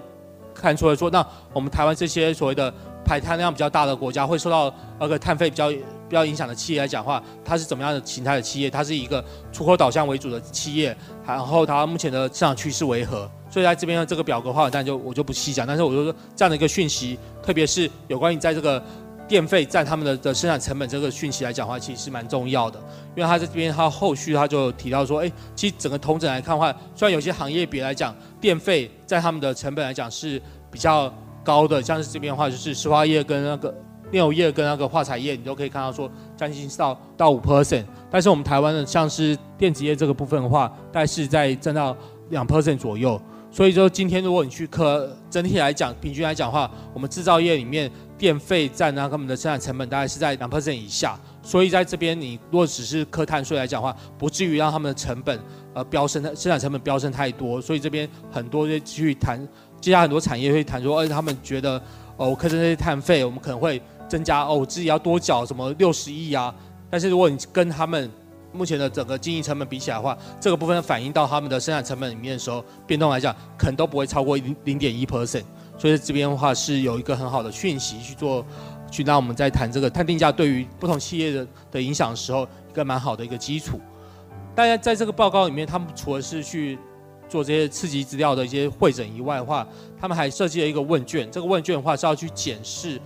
[0.53, 2.73] 看出来说，那我们台湾这些所谓的
[3.07, 5.71] 排碳量比较大的国家，会受到那个碳费比较。
[6.09, 8.69] 比较影响的企业来讲的话，它是怎么样的形态的企业？
[8.69, 10.95] 它是一个出口导向为主的企业，
[11.27, 13.29] 然后它目前的市场趋势为何？
[13.49, 15.67] 所以在这边的这个表格的话，当然就我就不细讲。
[15.67, 18.81] 但是我就说这样的一个讯息，特别是有关于在这个
[19.27, 22.79] 电费占他们的的生产成本这个讯息来讲的话，其实是蛮重要的。
[23.13, 30.41] 因为它在这边，它后续它就提到说，哎，其实整个统整来看的话，虽然有些行业别来讲，电费在他们的成本来讲是
[30.71, 31.13] 比较
[31.47, 33.73] 高的，像是这边的话就是石化业跟那个。
[34.09, 41.93] 炼油业跟那个化材业，你都可以看到说将近到到五 percent，但是我们台湾的像是电子业这个部分的话，大概是在占到
[42.29, 43.21] 两 percent 左右。
[43.51, 51.19] 所以说今天如果你去科整体来讲，平均来讲的话，我们制造业里面电费占那他们的生产成本大概是在两 percent 以下。
[51.41, 55.37] 所以在这边你如果只是科碳税来讲的话，不至于让他们的成本
[55.73, 57.61] 呃飙升，生产成本飙升太多。
[57.61, 59.45] 所以这边很多就去谈，
[59.81, 61.81] 接下来很多产业会谈说，而且他们觉得
[62.17, 63.81] 哦，课征这些碳费，我们可能会。
[64.09, 66.55] 增加哦，我自己要多缴什么六十亿啊？
[66.89, 68.09] 但是如果你跟他们
[68.53, 75.43] 目前的整个经营成本比起来的话，这个部分反映到他们的生产成本里面的时候，变动来讲，可能都不会超过零零点一 percent。
[75.77, 78.45] 所以这边的话是有一个很好的讯息去做，
[78.89, 83.77] 去让我们在谈这个碳定价对于不同企业的的影响的时候，一个蛮好的一个基础。
[84.55, 86.79] 大家在这个报告里面，他们除了是去
[87.29, 89.67] 做这些刺激资料的一些会诊以外的话，
[89.99, 91.29] 他们还设计了一个问卷。
[91.31, 92.99] 这个问卷的话是要去检视。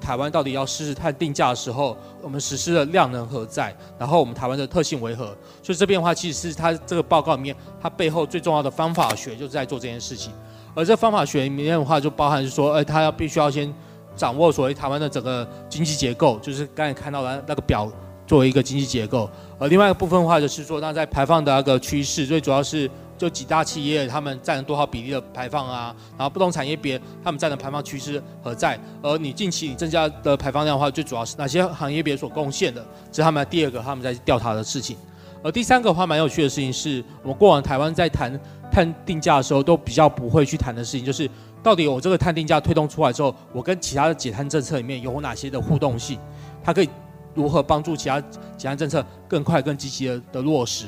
[0.00, 3.76] 台湾到底要实施碳定价的时候，我们实施的量能何在？
[3.98, 5.36] 然后我们台湾的特性为何？
[5.60, 10.32] 所以这边的话，其实是它这个报告里面，它背后最重要的方法学就是在做这件事情。
[10.72, 13.74] 而这方法学里面的话，就包含是说，哎，它要必须要先
[14.14, 17.90] 掌握所谓台湾的整个经济结构，就是刚才看到的那个表
[18.24, 19.28] 作为一个经济结构。
[19.58, 22.88] 而另外一个部分的话，就是说，那在排放的那个趋势，最主要是。
[23.18, 25.94] 就几大企业，他们占了多少比例的排放啊？
[26.16, 28.78] 然后不同产业别，他们占的排放趋势何在？
[29.02, 32.80] 而你近期你增加的排放量的话，最主要是哪些行业别所贡献的？
[33.10, 34.96] 这是他们第二个他们在调查的事情。
[35.42, 38.32] 而第三个话蛮有趣的事情是，我们过往台湾在谈
[38.70, 41.28] 碳定价的时候，都比较不会去谈的事情，就是
[41.62, 46.18] 到底我这个碳定价推动出来之后，我跟其他的减碳政策里面有哪些的互动性？
[46.62, 46.88] 它可以
[47.34, 48.20] 如何帮助其他
[48.56, 50.86] 减碳政策更快、更积极的的落实？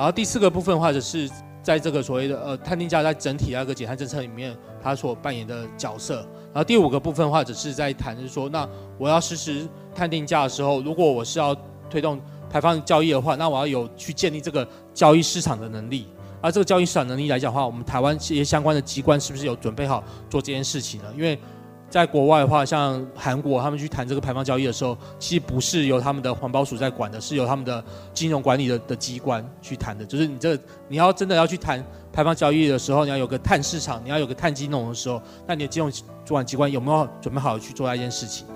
[0.00, 1.30] 然后第四个部分的话，就是
[1.62, 6.26] 在这个所谓的呃碳定价在整体那个减碳政策里面，它所扮演的角色。
[6.44, 11.54] 然后第五个部分的话，只是在谈就是说，那我要实施碳定价的时候，如果我是要
[11.90, 16.06] 推动排放交易的话，那我要有去建立这个交易市场的能力。
[16.40, 21.12] 而这个交易市场能力来讲的话，我们台湾这些相关的机关是不是有准备好做这件事情呢？
[21.14, 21.38] 因为
[21.90, 27.82] 在国外的话，像韩国他们去谈这个排放交易的时候，其实不是由他们的环保署在管的，是由他们的
[28.14, 30.06] 金融管理的的机关去谈的。
[30.06, 35.90] 就是你这你要真的要去谈排放交易的时候，你要有个碳市场，你要有个碳金融的时候，那你的金融
[36.24, 38.46] 主管机关有没有准备好去做那件事情？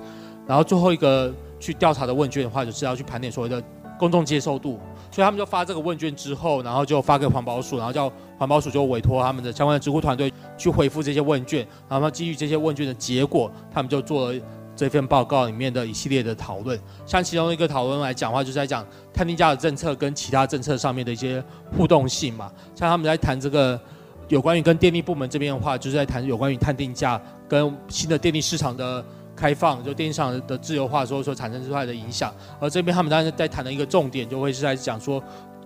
[0.46, 3.60] 然后最后一个去调查的问卷的话，就是要去盘点所谓的
[3.98, 4.78] 公众接受度。
[5.10, 14.40] 所以他们就发这个问卷之后，然后就发给环保署，然后叫环保署就委托他们的相关的智库团队去回复这些问卷，然后基于这些问卷的结果，他们就做了
[14.76, 16.78] 这份报告里面的一系列的讨论。
[17.06, 21.42] 像其中一个讨论来讲的话，就是在讲碳定价的政策跟其他政策上面的一些
[21.76, 22.50] 互动性嘛。
[22.74, 23.80] 像他们在谈这个
[24.28, 29.04] 有关于跟电力部门这边的话，就是在谈有关于碳定价跟新的电力市场的
[29.36, 32.34] 开放，就电力市场的自由化所所产生出来的影响。
[32.58, 35.22] 而这边他们当时在谈的一个重点，就会是在讲说，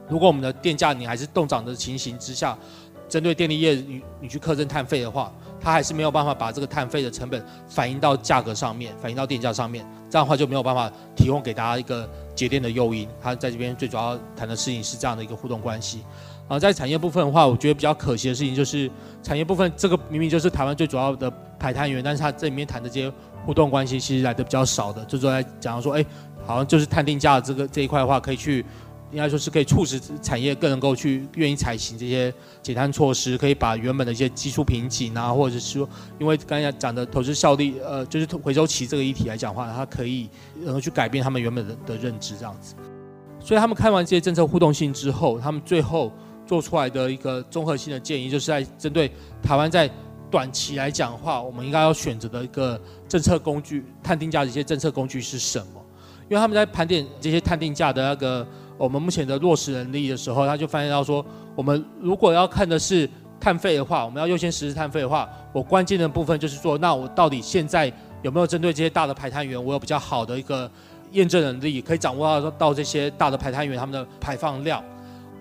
[0.09, 2.57] 如果我们的电价你还是冻涨的情形之下。
[3.09, 13.09] 针对电力业，你你去课征碳费的话，它还是没有办法把这个碳费的成本反映到价格上面，反映到电价上面，这样的话就没有办法提供给大家一个节电的诱因。
[13.19, 16.01] 它在这边最主要谈的事情是这样的一个互动关系。
[16.49, 18.91] 啊，在产业部分的话，我觉得比较可惜的事情就是，
[19.23, 23.11] 产业部分这个明明就是台湾最主要的排碳源，但是它这里面谈的这些
[23.47, 26.05] 互动关系其实来的比较少的，就是在讲说，哎，
[26.45, 28.63] 好像就是碳定价这个这一块的话，可以去。
[29.11, 40.29] 应该说是可以促使产业更能够去愿意采行这些减碳措施，可以把原本的一些技术瓶颈啊，或者是说，因为刚才讲的投资效率，呃，就是回收期这个议题来讲的话，它可以
[40.61, 42.75] 能够去改变他们原本的的认知这样子。
[43.41, 46.13] 所以他们看完这些政策互动性之后，他们最后
[46.47, 49.11] 做出来的一个综合性的建议，就是在针对
[49.43, 49.91] 台湾在
[50.31, 55.83] 短期来讲的话，我们应该要选择的一个政策工具，碳定价的一些政策工具是什么？
[56.29, 58.47] 因为他们在盘点这些碳定价的那个。
[58.79, 61.25] 我们目前的落实能力的时候，他就发现到说，
[61.57, 63.11] 我们如果要看的是
[63.41, 70.71] 碳费的话，我们要优先实施碳费的话，我关键的部分就是说，那我到底现在有没有针对这些大的排碳源，我有比较好的一个
[71.13, 74.83] 验证能力，可以掌握到到这些大的排碳源他们的排放量。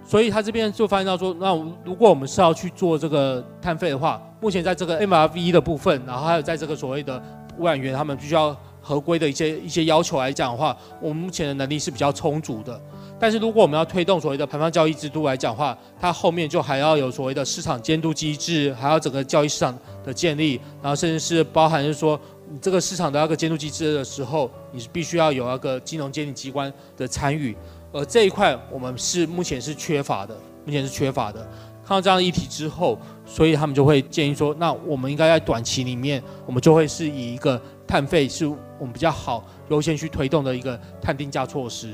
[0.06, 7.22] 所以他这边就发现到说，那如果我们是要去做这个碳费的话，目前在这个 MRV 的部分，然后还有在这个所谓的
[7.58, 12.80] 污染源，他们必须要合规的一些一些要求来讲的话，我们目前的能力是比较充足的。
[13.20, 27.56] 但是如果我们要推动所谓的排放交易制度来讲话，它后面就还要有所谓的市场监督机制，还要整个交易市场的建立，然后甚至是包含就是说，你这个市场的那个监督机制的时候，你是必须要有那个金融监理机关的参与，
[27.92, 31.40] 而这一块我们是目前是缺乏的，目前是缺乏的。
[31.84, 41.94] 看到这样的议题之后，所以他们就会建议说，那我们应该在短期里面，我们就会是以一个碳费是我们比较好优先去推动的一个碳定价措施。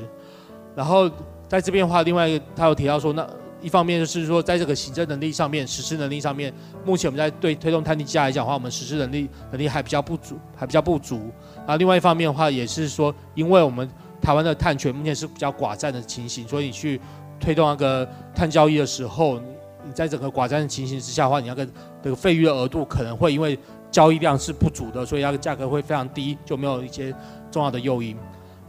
[0.75, 1.09] 然后
[1.47, 3.27] 在这边的话，另外一个他有提到说，那
[3.61, 11.31] 一方面就是说，在这个行政能力上面、实施能力上面，目前我们在对推动碳定价来讲的话，我们实施能力能力还比较不足，还比较不足。
[11.57, 13.89] 然后另外一方面的话，也是说，因为我们
[14.21, 16.99] 台湾的碳权目前是比较寡占的情形，所以你去
[17.39, 19.39] 推动那个碳交易的时候，
[19.85, 21.65] 你在整个寡占的情形之下的话，你那个
[22.03, 23.57] 这个费率额度可能会因为
[23.89, 27.15] 交易量是不足的，所以那个价格会非常低，就没有一些
[27.49, 28.17] 重要的诱因。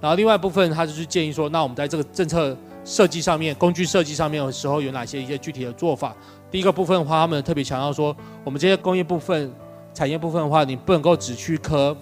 [0.04, 6.14] 然后另外一部分，他就是建议说，那我们在这个政策设计上面、工具设计上面的时候，有哪些一些具体的做法？
[6.50, 8.14] 第一个部分的话，他们特别强调说，
[8.44, 9.50] 我们这些工业部分、
[9.94, 11.96] 产业部分的话，你不能够只去科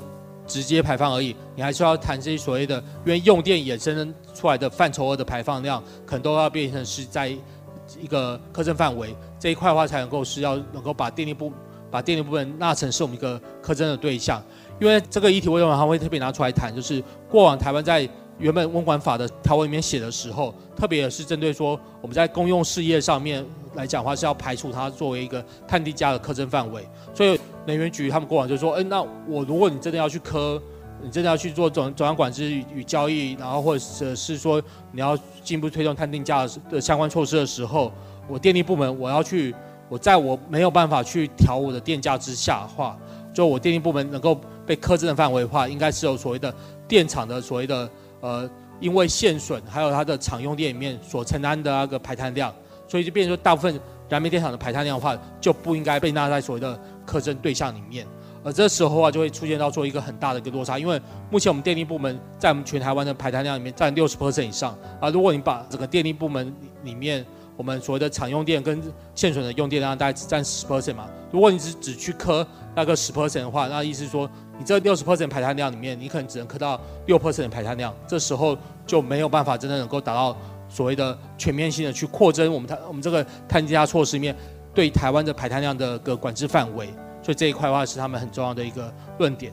[0.48, 11.52] 直接排放而已，你还是要谈这些所谓的，因为用电衍生出来的范畴二的排放量，可能都要变成是在一个课征范围这一块的话，才能够是要能够把电力部
[11.88, 14.42] 把电力部分纳成是我们一个课征的对象。
[14.82, 16.74] 因为这个议题，为什么他会特别拿出来谈？
[16.74, 18.06] 就是过往台湾在
[18.38, 26.84] 原本温管法的条文里面写的时候，特别是针对说我们在公用事业上面来讲的话，是要排除它作为一个碳定价的课征范围。
[27.14, 30.60] 所以能源局他们过往就说：“哎，那我如果你真的要去课，
[31.00, 37.92] 你真的要去做总总量管制与交易，然后或者是说你要进一步推动碳定价的相关措施的时候，
[38.26, 39.54] 我电力部门我要去，
[39.88, 42.98] 我在我没有办法去调我的电价之下的话，
[43.32, 46.54] 就我电力部门能够。”被苛征的范围的话，应该是有所谓的
[46.86, 48.48] 电厂的所谓的呃，
[48.80, 52.54] 因为线损，还有它的厂用电里面所承担的那个排碳量，
[52.86, 58.06] 所以就变成说大部分燃煤电厂的排碳量的话，就不应该被纳在所谓的课征对象里面。
[58.44, 65.08] 而这时候的话，就会出现到做一个很大的一个落差，因为目前我们电力部门在我们全台湾的排碳量里面占六十 percent 以上啊。
[65.10, 67.24] 如果你把整个电力部门里面
[67.56, 68.82] 我们所谓的厂用电跟
[69.14, 72.44] 线损的用电量大概只占十 percent 嘛，如果你只只去课
[72.74, 74.30] 那个十 percent 的话，那意思说。
[74.58, 80.36] 你这六十 percent 排碳量里面，你可能只能课到六 percent 的排碳量，这时候就没有办法真的能够达到
[80.68, 84.34] 所谓的全面性的去扩增我们碳我们这个碳定价措施里面
[84.74, 86.86] 对台湾的排碳量的个管制范围，
[87.22, 89.52] 所以这一块的话是他们很重要的一个论点。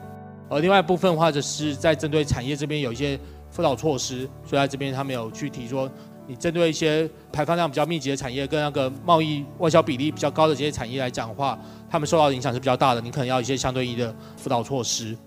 [0.49, 3.19] 而另外一部分的话，就是在针对产业这边有一些
[3.51, 5.89] 辅导措施，所以在这边他们有去提说，
[6.29, 11.59] 你针对一些排放量比较密集的产业跟那个贸易外销比例比较高的这些产业来讲的话。
[11.91, 15.17] 他们受到的影响是比较大的，你可能要一些相对应的辅导措施。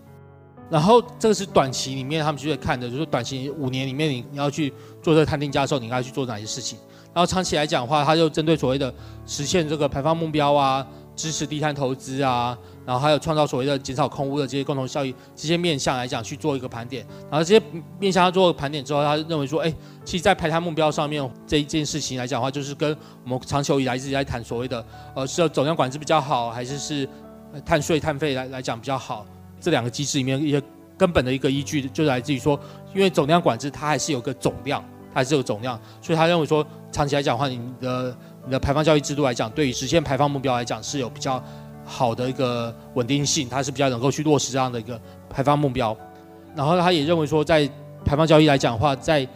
[0.70, 4.72] 然后这个是短期里面他们就会看的，就是短期五年里面你你要去
[5.02, 6.78] 做这个碳定价的时候，你应该去做哪些事情。
[7.12, 8.94] 然后长期来讲的话，它就针对所谓的
[9.26, 12.56] 实现这个排放目标啊，支持低碳投资啊，
[12.86, 17.06] 然后还有创造所谓的减少空污的这些共同效益，这些面向来讲去做一个盘点。
[17.30, 17.62] 然后这些
[17.98, 19.72] 面向他做盘点之后，他认为说，哎，
[20.04, 24.84] 其实，在排碳目标上面这一件事情来讲的话，就是跟我们长久以来一直在谈所谓的，
[25.14, 27.08] 呃，是要总量管制比较好，还是是
[27.64, 29.26] 碳税碳费来来讲比较好？
[29.60, 30.60] 这两个机制里面一些
[30.96, 32.58] 根本的一个依据，就来自于说，
[32.94, 41.42] 因为总量管制它还是有个总量，它还是有总量，所以他认为说，长期来讲的话，你的你的排放交易制度来讲，对于实现排放目标来讲是有比较
[41.84, 45.96] 好的一个稳定性，它是比较能够去落实这样的一个排放目标。
[46.54, 47.68] 然后他也认为说，在
[48.04, 49.26] 排放交易来讲的话，在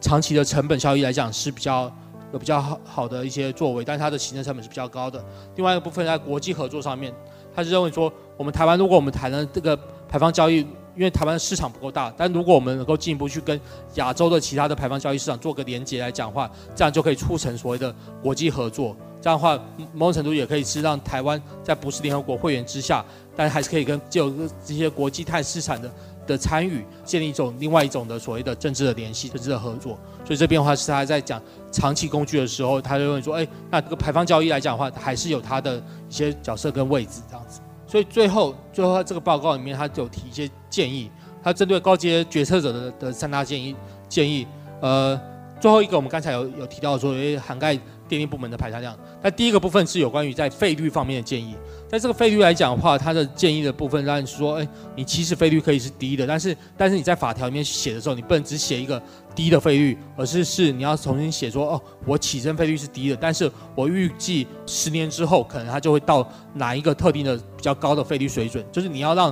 [0.00, 1.92] 长期的成本效益来讲是比较
[2.32, 5.24] 有比较好好的一些作为，但是它的行政成本是比较高的。
[5.56, 7.12] 另外一个部分在国际合作上面，
[7.54, 9.76] 他是认为说，我们台湾如果我们谈的这个
[10.08, 10.66] 排放交易。
[10.94, 13.58] 因为台湾市场不够大，但如果我们能够进一步去跟
[13.94, 18.96] 亚洲的其他的排放交易市场做个连接来讲的话，这样就可以促成所谓的国际合作。
[19.20, 19.58] 这样的话，
[19.94, 23.04] 某种程度也可以是让台湾在不是联合国会员之下，
[23.36, 24.30] 但还是可以跟就
[24.64, 25.90] 这些国际碳市场的
[26.26, 29.96] 的参与，建立一种另外一种的所谓的政治的联系、政治的合作。
[30.24, 31.40] 所以这边的话是他在讲
[31.70, 35.78] 长期工具的时候，他就会说，哎，那这个排放交易来讲的话，还是有它的
[36.08, 37.60] 一些角色跟位置这样子。
[37.92, 41.10] 所以最后，最后他这个报告里面，他就提一些建议。
[41.44, 43.76] 他针对高阶决策者的的三大建议
[44.08, 44.46] 建议，
[44.80, 45.20] 呃，
[45.60, 47.78] 最后一个我们刚才有有提到说，诶，涵盖
[48.08, 48.98] 电力部门的排查量。
[49.22, 51.54] 那第一个部分是有关于在费率方面的建议。
[51.92, 54.66] 在这个费率来讲的话，他的建议的部分让你说，诶，
[54.96, 59.00] 你其实费率可以是低的，但是但是你在法条里面写的时候，你不能只写一个
[59.34, 69.28] 低的费率，而是是你要重新写说，哦，我起征费率是低的，但是我预计十年之后可能它就会到哪一个特定的比较高的费率水准，就是你要让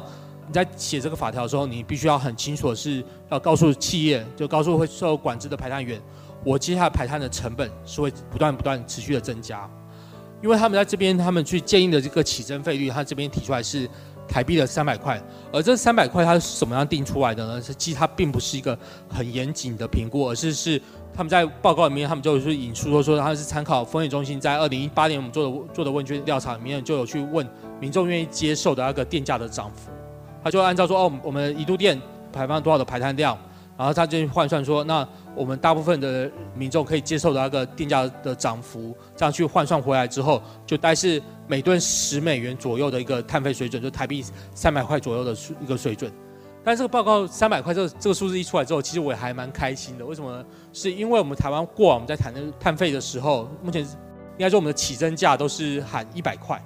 [0.46, 5.98] 你在写这个法条的时候，你必须要很清楚的是要告诉企业，就告诉会受管制的排碳源，
[6.44, 9.66] 我接下来排碳的成本是会不断不断持续的增加。
[10.42, 13.88] 因为他们在这边，他们去建议的这个起征费率，他这边提出来是
[14.26, 15.20] 台币的三百块，
[15.52, 17.60] 而这三百块它是怎么样定出来的呢？
[17.60, 18.78] 是其实它并不是一个
[19.08, 20.80] 很严谨的评估，而是是
[21.12, 27.46] 他们在报告里面，他们就是引述说说他们是参考风险中心在二零一八年我们做的做的问卷调查里面，就有去问
[27.80, 29.90] 民众愿意接受的那个电价的涨幅，
[30.42, 32.00] 他就按照说哦，我们一度电
[32.32, 33.36] 排放多少的排碳量。
[33.80, 44.22] 然后他就换算说，那我们大部分的民众可以接受的那个电价的涨幅，这样去换算回来之后，就大概是每吨十美元左右的一个碳费水准，就台币
[44.54, 46.12] 三百块左右的一个水准。
[46.62, 50.04] 但这个报告三百块这个这个数字一出来之后，其实我也还蛮开心的。
[50.04, 50.44] 为什么呢？
[50.74, 53.88] 是因为我们台湾过往我们在谈的碳费的时候，目前应
[54.40, 56.62] 该说我们的起征价都是喊一百块。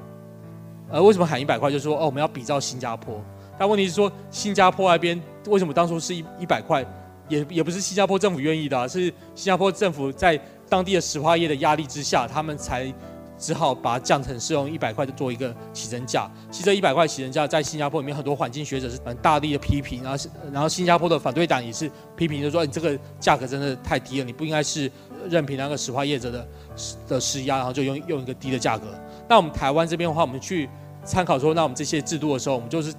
[0.90, 1.70] 呃，为什么喊一百块？
[1.70, 3.22] 就是说哦，我们要比照新加坡。
[3.56, 6.84] 但问题是说，新加坡那边为什么当初是一一百块？
[7.28, 9.00] 也也不是新加坡政府愿意的啊，是
[9.34, 12.92] 新加坡政府在当地的石化业的压力之下，他们才
[13.38, 16.30] 只好把它降成是用一百块的做一个起征价。
[16.50, 24.90] 其实这一百块起征价在新加坡里面，很多环境学者是很大力的批评，然后然后新加坡的反对党也是批评，就说你这个价格真的太低了，你不应该是
[25.28, 26.46] 任凭那个石化业者的
[26.76, 28.86] 施的施压，然后就用用一个低的价格。
[29.28, 30.68] 那我们台湾这边的话，我们去
[31.04, 32.92] 参考说，那我们这些制度的时候，我们就是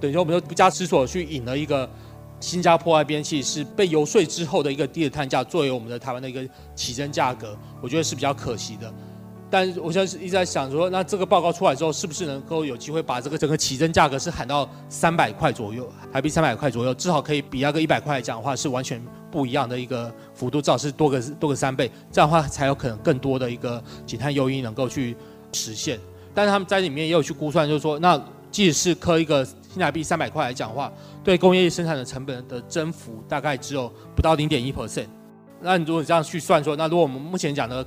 [0.00, 1.88] 等于说我们就不加思索去引了一个。
[2.40, 8.92] 新加坡那边其实是被游说之后的一个低的碳价作为我们的台湾的一个起征价格，我觉得是比较可惜的。
[9.50, 25.16] 但我现在一直在想说，那这个报告出来之后，是不是能够有机会把这个整个起征价格是喊到三百块左右，台币三百块左右，至少可以比那个一百块来讲的话，是完全不一样的一个幅度，至少是多个多个三倍，这样的话才有可能更多的一个减碳诱因能够去
[25.52, 25.98] 实现。
[26.34, 29.46] 但是他们在里面也有去估算，就是说，那即使是磕一个。
[29.68, 30.90] 新台币三百块来讲的话，
[31.22, 35.06] 对工业生产的成本的增幅大概只有不到零点一 percent。
[35.60, 37.86] 那你如果你这样去算说，那如果我们目前讲的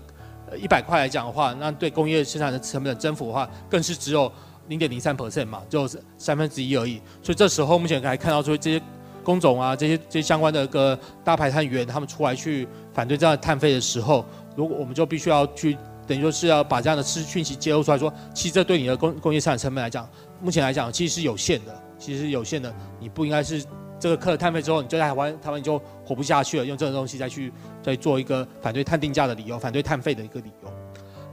[0.57, 4.31] 一百块来讲的话，那对工业生产的成本的增幅的话，更是只有
[4.67, 7.01] 零点零三 percent 嘛，就是三分之一而已。
[7.23, 8.81] 所以这时候目前可以看到说，这些
[9.23, 14.23] 工种啊，这些这些相关的个大排碳源，他们出来去反对这样的碳费的时候，
[14.55, 15.75] 如果我们就必须要去。
[16.07, 20.09] 等于说是要把这样的讯讯息揭露出来说，其实这对你的工工业生产成本来讲，
[20.41, 22.73] 目前来讲其实是有限的，其实是有限的。
[22.99, 23.63] 你不应该是
[23.99, 30.71] 这个课了碳费之后，你就在台湾，台湾你就活不下去了，用这种东西再去再做一个反对碳定价的理由，反对碳费的一个理由。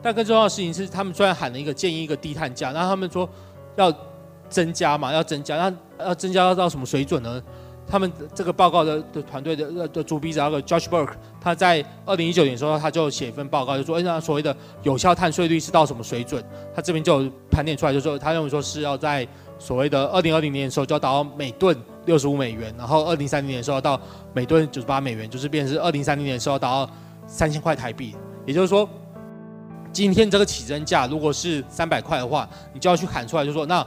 [0.03, 3.29] 但更重要的事情是，他们虽然喊了一个建议一个低碳价，那他们说
[3.77, 3.93] 要
[4.49, 7.43] 增加嘛，要增加，那要增加到什么水准呢？
[7.91, 16.45] 他们这个报告的的团队的的主笔者那个 Josh Burke，他在二零一九年的时候，他就写一份报告，就说，哎，那所谓的有效碳税率是到什么水准？
[16.75, 19.27] 他这边就盘点出来，就说他认为说是要在
[19.59, 24.01] 所谓的二零二零年的时候就要达到每吨六十五美元，然后二零三零年的时候要到
[24.35, 26.91] 每吨九十八美元，就是变成是二零三零年的时候达到
[27.27, 28.15] 三千块台币。
[28.47, 28.89] 也就是说，
[29.93, 33.87] 今天这个起征价如果是三百块的话，你就要去喊出来，就说那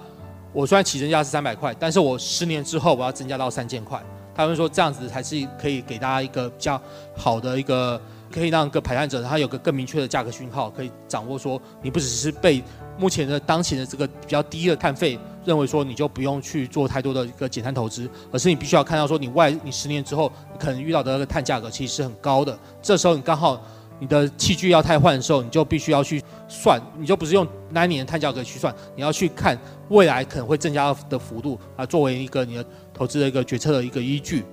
[0.53, 4.01] 我虽然起征价是三百块，但是我十年之后我要增加到三千块。
[4.33, 6.81] 他们说这样子才是可以给大家一个比较
[7.15, 12.63] 好的一个，可以让个排碳者他有个更明确的价格讯号，可以掌握说你不只是被
[12.97, 23.61] 目前的当前的这个比较低的碳费认为说你就不用去做太多的一个减碳投资，而是你必须要看到说你外你十年之后你可能遇到的那个碳价格其实是很高的，这时候你刚好
[24.01, 32.65] 你的器具要太换的时候，你就必须要去算，你就不是用那一年的碳价格去算，你要去看未来可能会增加的幅度啊，作为一个你的。
[32.93, 34.43] 投资的一个决策的一个依据。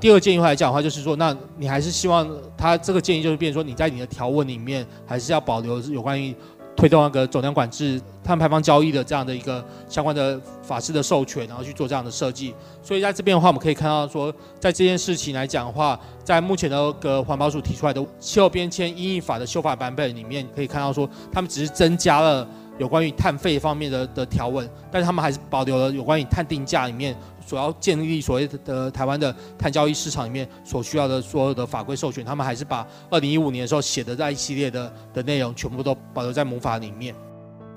[0.00, 6.34] 第二个建议来讲的话，就是说，那你还是希望他这个建议就是变成说，你在你的条文里面还是要保留有关于
[6.76, 12.54] 推动那个总量管制、碳排放交易的这样的一个相关的法制的授权，然后去做这样的设计。
[12.82, 22.46] 所以在这边的话，我们可以看到说，在这件事情来讲的话，在目前的个环保署提出来的气候变迁因应法的修法版本里面，可以看到说，他们只是增加了
[22.78, 27.16] 有关于碳费方面的的条文，但是他们还是保留了有关于碳定价里面。
[27.46, 37.14] 所要建立所谓的台湾的碳交易市场里面所需要的所有的法规授权，他们还是把二零一五年的时候写的那一系列的的内容全部都保留在母法里面。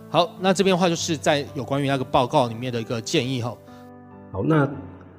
[0.09, 3.53] 好，那这边的话就是在有关于那个报告里面的一个建议哈。
[4.31, 4.65] 好，那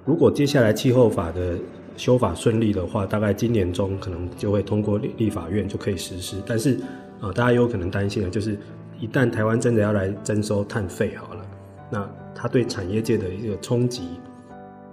[0.07, 1.59] 如果接下来气候法的
[1.95, 6.43] 修法顺利的话，大概今年中可能就会通过立立法院就可以实施。
[6.47, 6.77] 但是
[7.21, 8.59] 啊、呃，大家有可能担心的就是，
[8.99, 11.47] 一旦台湾真的要来征收碳费好了，
[11.91, 14.03] 那它对产业界的一个冲击。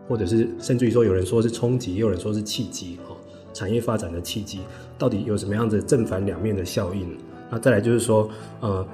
[0.08, 3.18] 或者是甚至于说，有人说是冲击，也有人说是契机，哦，
[3.56, 4.60] 产业发展的契机，
[5.00, 7.18] 到底有什么样子正反两面的效应？
[7.50, 8.30] 那再来就是说，
[8.60, 8.88] 呃，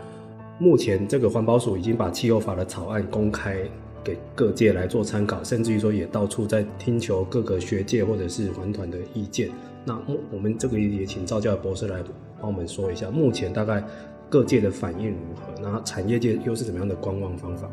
[0.58, 3.58] 目前这个环保署已经把气候法的草案公开
[4.02, 9.50] 给各界来做参考，甚至于说也到处在听求各个学界或者是环团的意见。
[9.84, 10.00] 那
[10.32, 12.02] 我们这个也请赵教博士来
[12.40, 13.84] 帮我们说一下，目前大概
[14.32, 15.62] 各界的反应如何？
[15.62, 17.68] 然后产业界又是怎么样的观望方法？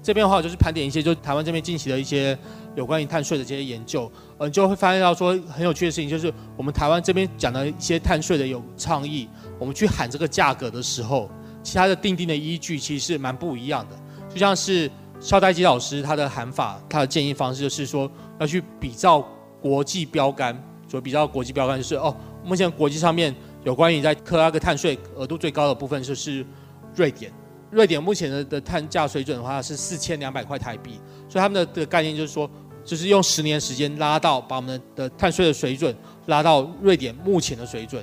[0.00, 2.38] 这边的话就是盘点一些，就台湾这边进行的一些
[2.76, 9.28] 有关于碳税的这些研究，嗯，就会发现到说很有趣的事情，就是我们台湾这边讲的一些碳税的有倡议，
[9.58, 11.28] 我们去喊这个价格的时候，
[11.64, 13.96] 其他的定定的依据其实是蛮不一样的。
[14.30, 14.88] 就像是
[15.18, 19.26] 萧代基老师他的喊法，他的建议方式就是说要去比照
[19.60, 20.54] 国际标杆，
[20.86, 23.34] 所以比较国际标杆就是哦，目前国际上面
[23.64, 26.44] 有关于在克拉克碳税额度最高的部分就是
[26.94, 27.32] 瑞典。
[27.70, 30.98] 瑞典目前的的碳价水准的话是四千两百块台币，
[31.28, 32.50] 所以他们的的概念就是说，
[32.82, 35.94] 就是用十年时间拉到把我们的碳税的水准
[36.26, 38.02] 拉到瑞典目前的水准，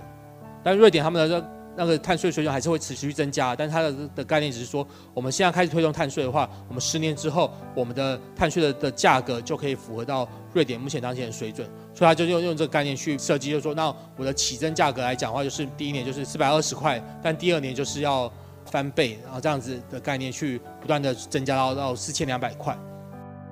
[0.64, 1.47] 但瑞典他们的那
[1.78, 18.32] 那个碳税水准还是会持续增加，但它的的概念只是说，我们现在开始推动碳税的话，我们十年之后我们的碳税的的价格就可以符合到瑞典目前当前的水准，所以他就用用这个概念去设计，就是说，那我的起征价格来讲的话，就是第一年就是四百二十块，但第二年就是要。
[18.72, 22.76] 翻倍，然后这样子的概念去不断的增加到到四千两百块。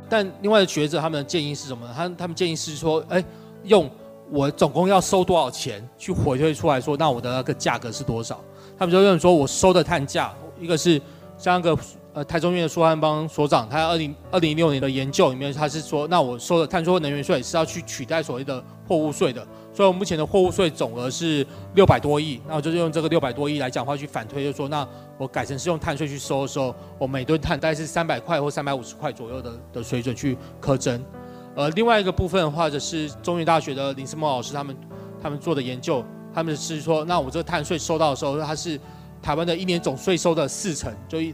[0.09, 1.93] 但另外的学者他们的建议是什么呢？
[1.95, 3.23] 他他们建议是说，哎，
[3.63, 3.87] 用
[4.31, 8.43] 我总共要收多少钱去回推出来说，那我的那个价格是多少？
[8.77, 10.99] 他们就认为说我收的碳价，一个是
[11.37, 11.79] 像那个
[12.13, 19.45] 呃台中院的苏汉邦所长，他二零二零一六年的研究里面，他是说，那我收的碳税能源税是要去取代所谓的货物税的。
[19.73, 21.43] 所以，我目前的货物税总额是
[21.73, 24.87] 六百多亿，那我就是用这个六百多亿来讲话去反推，就是说，那
[25.17, 31.03] 我改成是用碳税去收的时候，我每吨碳大概是三百块或三百五十块左右的的水准去苛征。
[31.55, 34.77] 呃，另外一个部分的话，就是中原大学的林思墨老师他们
[35.19, 38.79] 他们做的研究，他们是说，那我这个碳税收到的时候，它是
[39.23, 41.33] 台湾的一年总税收的四成，就一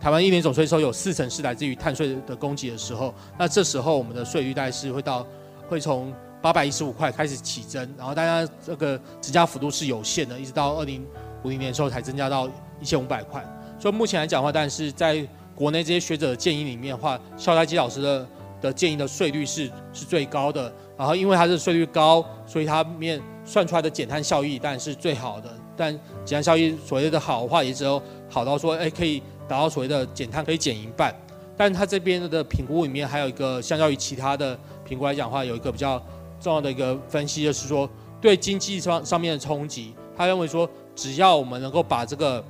[0.00, 5.26] 台湾一年总税收有四成是来自于碳税的供给的时候，那这时候我们的税率大概是会到
[5.68, 6.12] 会从。
[6.40, 11.04] 八百一十五块开始起征，然后大家这个增加幅度是有限的，一直到二零
[11.42, 12.48] 五零年的时候才增加到
[12.80, 13.44] 一千五百块。
[13.76, 18.28] 所以目前来讲的话，但是在国内这些学者的建议里面的话，萧代基老师的
[18.60, 20.72] 的建议的税率是是最高的。
[20.96, 25.52] 然后因为它是税率高，所以它面算出来的减碳效益当然是最好的。
[25.76, 25.92] 但
[26.24, 31.14] 减碳效益所谓的好的话，也只有好到说，哎，可以达到所谓的减碳可以减一半。
[31.56, 36.00] 但它这边的评估里面还有一个，相较于其他的评估来讲的话，有一个比较。
[36.40, 37.90] 重要的一个分析就是说，
[38.20, 42.44] 对经济上上面的冲击，他认为说，只要我们能够把这个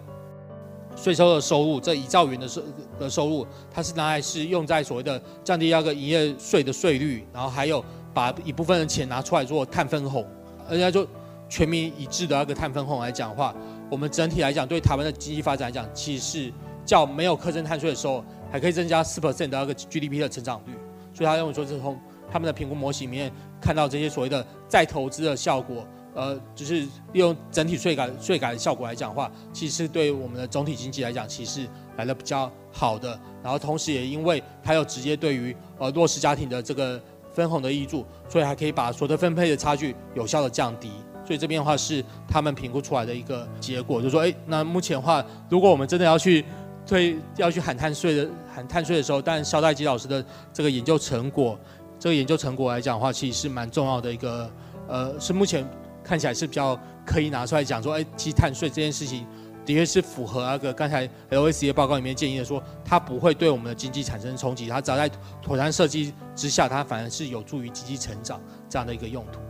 [0.95, 2.63] 税收的收入，这一兆元的收
[3.01, 7.83] 的收入，它是拿来是用在所谓的降低那个营业税的税率，然后还有
[8.13, 10.23] 把一部分的钱拿出来做碳分红，
[10.69, 11.09] 而且就
[11.49, 13.55] 全民一致的那个碳分红来讲的话，
[13.91, 16.53] 我们整体来讲对台湾的经济发展来讲，其实是
[16.89, 20.73] 较没有课征碳税的时候，还可以增加四 percent 的那个 GDP 的成长率，
[21.15, 21.99] 所以他认为说，是从
[22.31, 23.33] 他们的评估模型里面。
[23.61, 25.85] 看到这些所谓的再投资的效果，
[26.15, 26.83] 呃，就是
[27.13, 31.67] 利用整体税改税改的效果来讲的话，其实对我们的总体经济来讲，其实
[31.97, 33.19] 来的比较好的。
[33.43, 40.93] 然后同时也因为它有直接对于呃弱势家庭的这个分红的挹注，所以还可以把所得分配的差距有效的降低。
[41.27, 46.45] 所以这边的话是他们评估出来的一个结果，就是说，哎，那目前的话，如果我们真的要去
[46.89, 50.25] 推要去喊碳税的喊碳税的时候，但萧代基老师的
[50.55, 51.59] 这个研究成果，
[51.99, 54.51] 这个研究成果来讲的话，其实是蛮重要的一个，
[54.89, 55.69] 呃，是目前
[56.03, 59.27] 看起来是比较可以拿出来讲说，哎，其实碳税这件事情
[59.67, 65.11] 的确是符合那个刚才 LACA 报告里面建议的说，它不会对我们的经济产生冲击，它只要在
[65.43, 69.41] 妥善设计之下，它反而是有助于经济成长这样的一个用途。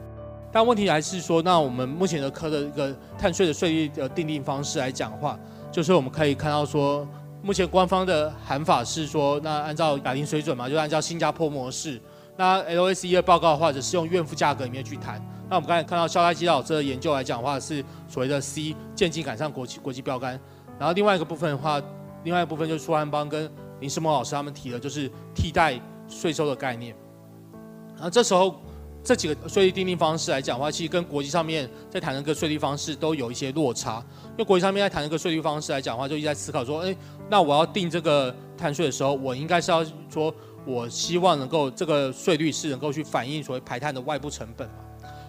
[0.51, 5.39] 但问题还是说，那我们目前的科的一个碳税的税率的定定方式来讲的话，
[5.71, 7.07] 就是我们可以看到说，
[7.43, 12.01] 目前官方的喊法是说，那按照亚零水准嘛，就按照新加坡模式。
[12.37, 15.25] 那 LSE 的报告的话，只是用怨妇价格里面去谈。
[15.49, 20.39] 那我们刚才看到萧代基老师的研究来讲的话，是所谓的 C 渐进赶上国际国际标杆。
[20.79, 21.81] 然后另外一个部分的话，
[22.25, 26.95] 另外一部分就是苏汉邦跟林世孟老师他们提的，就是替代税收的概念。
[27.95, 28.61] 然后这时候。
[29.09, 34.05] 这几个税率定定方式来讲的话，其实跟国际上面在谈的个税率方式都有一些落差。
[34.33, 36.95] 因为国际上面在谈那个税率方式来讲的话，就一直在思考说，哎，
[37.31, 40.35] 那我要定这个碳税的时候，我应该是要说，
[40.67, 44.75] 我希望能够这个税率是能够去反映所谓排碳的外部成本嘛。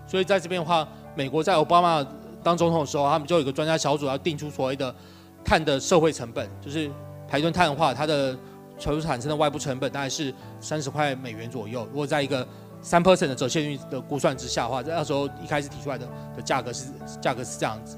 [0.05, 2.05] 所以在这边的话，美国在奥巴马
[2.43, 4.93] 当总统的时候，他们就有一个专家小组要定出所谓的
[5.41, 6.91] 碳的社会成本，就是
[7.29, 8.37] 排吨碳的话，它的
[8.77, 11.87] 所产生的外部成本大概是三十块美元左右。
[11.91, 12.45] 如果在一个
[12.81, 16.85] 三 percent 的折现率的估算之下的话，在那时候一开始提出来的的价格是
[17.21, 17.97] 价格是这样子，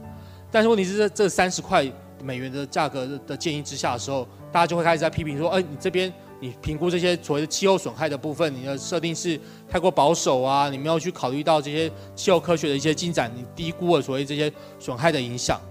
[0.52, 1.86] 但是问题是这这三十块
[2.24, 15.62] 美元的价格的建议之下的时候，大家就会开始在批评说，哎、你这边你评估这些所谓的气候损害的部分，你的设定是太过保守啊，你没有去考虑到这些气候科学的一些进展，你低估了所谓这些损害的影响。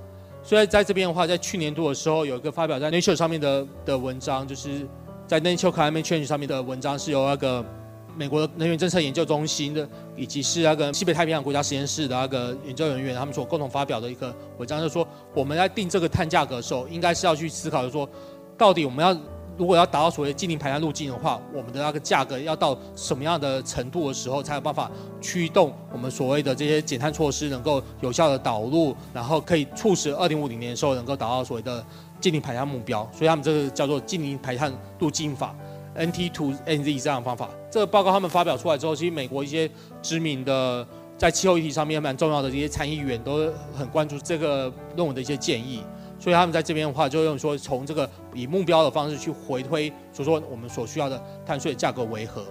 [0.42, 4.86] 所以在这边的话，在去年度的时候，有一个发表在 Nature 上面的的文章，就是
[5.26, 7.64] 在 Nature Climate Change 上面的文章，是由那个。
[8.16, 18.08] 美国能源政策研究中心的，以及是那个西北太平洋国家实验室的那个研究人员，他们所共同发表的一个文章，就说我们在定这个碳价格的时候，应该是要去思考，就是说
[18.56, 19.16] 到底我们要
[19.56, 24.90] 如果要达到所谓净零排碳路径的话，我们的那个价格要到什么样的程度的时候，才有办法
[25.20, 31.84] 驱动我们所谓的这些减碳措施能够有效的导入，然后可以促使二零五零年的时候能够达到所谓的
[32.20, 33.06] 净零排碳目标。
[33.12, 35.54] 所以他们这个叫做净零排碳路径法。
[36.00, 39.70] NT to NZ 这样的方法，这个报告他们发表出来之后，其实美国一些
[40.00, 40.86] 知名的
[41.18, 45.84] 在气候议题上面蛮重要的这些参议员都很关注这个论文的一些建议，
[46.18, 52.46] 所以他们在这边的话就用说从这个以目标的方式去回推，所说我们所需要的碳税价格为何。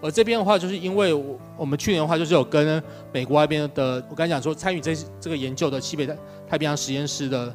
[0.00, 2.80] 而这边的话，就是因为我我们去年的话就是有跟
[3.12, 6.06] 美国那边的，我刚才讲说参与这这个研究的西北
[6.48, 7.52] 太平洋实验室的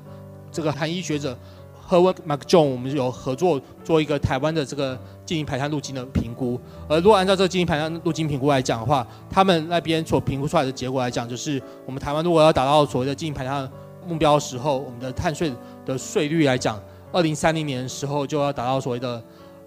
[0.52, 1.38] 这个韩裔学者。
[1.82, 6.60] 和 McJohn，我们有合作做一个台湾的这个净零排碳路径的评估。
[6.88, 13.70] 而如果按照这个净零排碳路径评估来讲的话，他们那边所评估出来的结果来讲，就是我们台湾如果要达到所谓的净零排碳
[14.08, 15.52] 目标的时候，我们的碳税
[15.86, 16.80] 的税率来讲，
[17.12, 19.22] 二零三零年的时候就要达到所谓的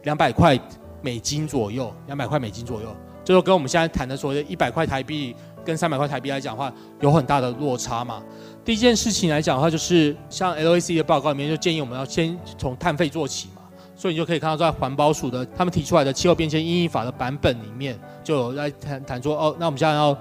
[0.05, 0.59] 两百块
[1.03, 2.89] 美金左右，两百块美金左右，
[3.23, 8.23] 就是跟我们现在谈的所谓的一百块台币跟三百块台币来讲的话，有很大的落差嘛。
[8.65, 13.62] 第一件事情来讲的话，就是像 LAC 的报告里面就建议我们要先从碳费做起嘛，
[13.97, 20.17] 所以你就可以看到在环保署的他们提出来的气候变迁因应法的版本里面，就有在谈谈说哦，那我们现在要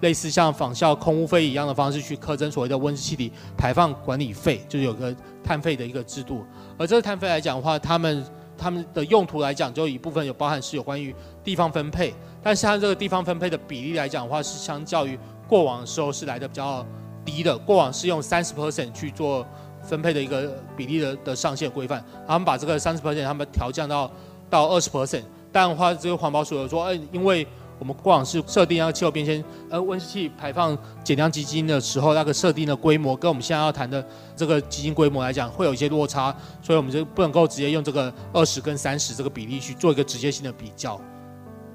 [0.00, 6.44] 类似像仿效空污费一样的方式去课征所谓的温室气体排放管理费，就是有个碳费的一个制度。
[6.78, 8.24] 而这个碳费来讲的话，他们
[8.56, 12.14] 他们的用途来讲，就一部分有包含是有关于地方分配，
[12.48, 16.82] 但是它这个地方分配的比例来讲的话，是相较于过往的时候是来的比较。
[17.22, 19.46] 低的过往是用三十 percent 去做
[19.82, 24.10] 分配的一个比例的的上限规范，他们把这个三十 percent 他们调降到
[24.48, 27.46] 到二十 percent，但的话这个环保署有说，哎，因为
[27.78, 30.74] 我们过往是设定要气候变迁呃温室气排放
[31.04, 34.02] 减量基金的时候，那个设定的规模跟我们现在要谈的
[34.34, 40.98] 这个基金规模来讲会有一些落差，所以我们就不能够直接用这个二十跟三十这个比例去做一个直接性的比较。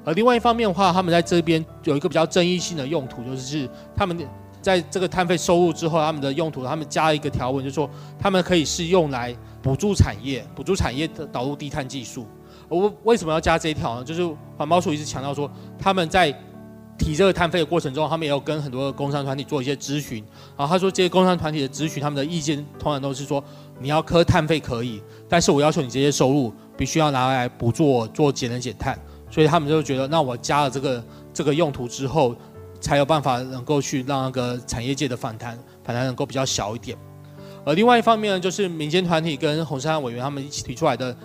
[0.05, 4.17] 而另外一方面的话，他们在这边有一个比较争议性的用途，就是他们。
[4.61, 12.25] 在这个碳费收入之后，他们的用途，他们加了一个条文，就是说他们可以是用来补助产业，补助产业的导入低碳技术。
[12.69, 14.05] 我为什么要加这一条呢？
[14.05, 14.25] 就是
[14.55, 16.31] 环保署一直强调说，他们在
[16.97, 20.23] 提这个碳费的过程中，他们也有跟很多的工商团体做一些咨询。
[20.55, 23.43] 然后他说，这些工商团体的咨询，他们的意见通常都是说，
[23.81, 28.97] 你要课碳费可以，但是我要求你这些收入必须要拿来补助做节能减碳。
[29.33, 31.03] 所以他们就觉得，那我加了这个
[31.33, 32.35] 这个用途之后。
[32.83, 36.97] 才有办法能够去让那个产业界的反弹反弹能够比较小一点。
[37.63, 41.15] 而另外一方面呢，就是民间团体跟洪申翰委员他们一起提出来的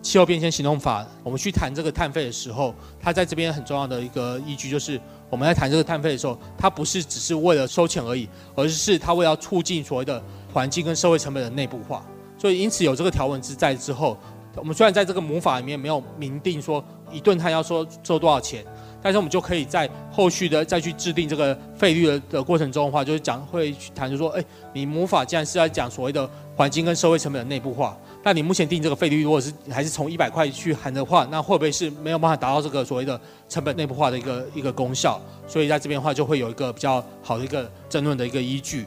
[0.00, 12.06] 气候变迁行动法，我们去谈这个碳费的时候，它在这边很重要的一个依据就是，我们在谈这个碳费的时候，它不是只是为了收钱而已，而是它为了促进所谓的环境跟社会成本的内部化。
[12.38, 14.16] 所以因此有这个条文之在之后，
[14.54, 18.64] 我们虽然在这个母法里面没有明定说一顿他要收收多少钱。
[19.00, 35.20] 但是我们就可以在后续的再去制定这个费率的的过程中的话，就是讲会去谈，就说，哎，你魔法既然是在讲所谓的环境跟社会成本的内部化，那你目前定这个费率，如果是还是从一百块去含的话，那会不会是没有办法达到这个所谓的成本内部化的一个一个功效？
[35.46, 38.84] 所以在这边的话，就会有一个比较好的一个争论的一个依据。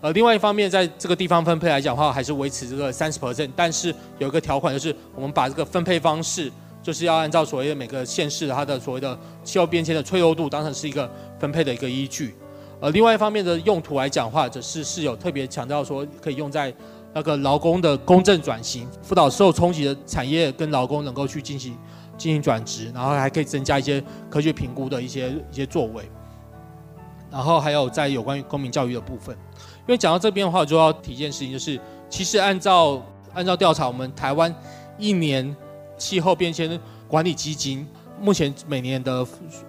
[0.00, 6.50] 呃，另外一方面，在这个地方分配来讲的话，还是维持这个三十 percent，但是有一个条款，就是我们把这个分配方式。
[6.82, 11.08] 就是要按照所谓的每个县市它的所谓的气候变迁的脆弱度当成是一个
[11.38, 12.34] 分配的一个依据，
[12.80, 16.74] 呃，另外一方面的用途来讲的话，则是是有特别强调说可以用在
[17.14, 21.76] 那个劳工的公正转型，辅导受冲击的产业跟劳工能够去进行
[22.18, 26.02] 进行转职，然后还可以增加一些科学评估的一些一些作为，
[27.30, 29.36] 然后还有在有关于公民教育的部分，
[29.80, 31.78] 因为讲到这边的话，我就要提一件事情，就是
[32.10, 33.00] 其实按照
[33.34, 34.52] 按照调查，我们台湾
[34.98, 35.54] 一年。
[36.02, 37.86] 气候变迁管理基金
[38.20, 39.24] 目前每年的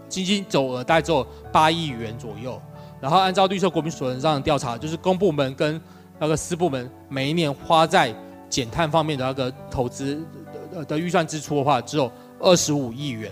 [0.10, 2.60] 基金总额大概只有八亿元左右，
[3.00, 5.80] 然后按照绿色国民所得上的调查，就是公部门跟
[6.20, 8.14] 那个私部门每一年花在
[8.50, 10.26] 减碳方面的那个投资
[10.74, 13.32] 的的预算支出的话，只有二十五亿元。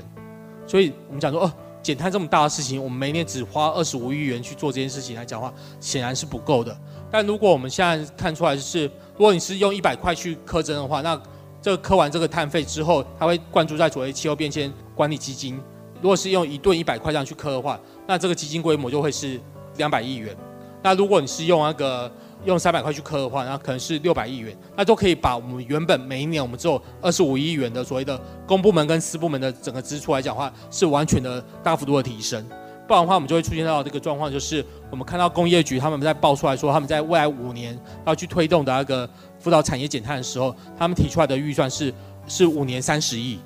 [0.68, 6.76] 所以我们讲说，哦，减碳这么大的事情，我们每年只花二十五亿元去做这件事情来讲的话，显然是不够的。
[7.12, 11.20] 但如果我们现在看出来就是，如果你是用一百块去课征的话，那
[11.62, 15.59] 这个磕完这个碳费之后，它会灌注在所谓气候变迁管理基金。
[16.01, 19.39] 如果是用一吨一百块这样去磕的话，那这个基金规模就会是
[19.78, 20.36] 两百亿元。
[20.82, 22.12] 那如果你是用那个
[22.43, 24.57] 用三百块去磕的话，那可能是六百亿元。
[24.76, 32.43] 那都可以把我们原本每一年我们只有二十五亿元的所谓的公部门跟私部门的整个支出来讲的话，是完全的大幅度的提升。
[32.88, 39.10] 不然的话，我们就会出现到这个状况，就是我们看到工业局他们在报出来说，他们在未来五年要去推动的那个。
[39.40, 41.92] 辅导产业减碳的时候，他们提出来的预算是
[42.28, 43.40] 是五年三十亿，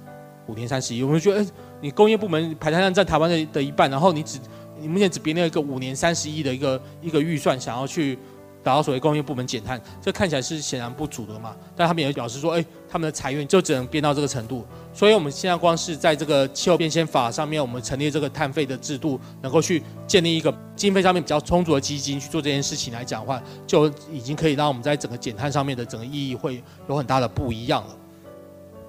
[0.46, 1.02] 五年三十亿。
[1.02, 1.46] 我们觉得，
[1.80, 4.38] 你工业部门排碳量占台湾的的一半，然后你只
[4.78, 8.20] 你目前只编了一个五年三十亿的一个一个预算，想要去。
[8.66, 11.55] 达到所谓工业部门减碳，这看起来是显然不足的嘛。
[11.76, 14.66] 但他们也表示说，哎，他们的财源就只能编到这个程度。
[14.91, 27.95] 所以，我们现在光是在这个气候变迁法上面，我们成立这个碳费的制度，能够去建立一个经费上面比较充足的基金去做这件事情来讲的话，就已经可以让我们在整个减碳上面的整个意义会有很大的不一样了。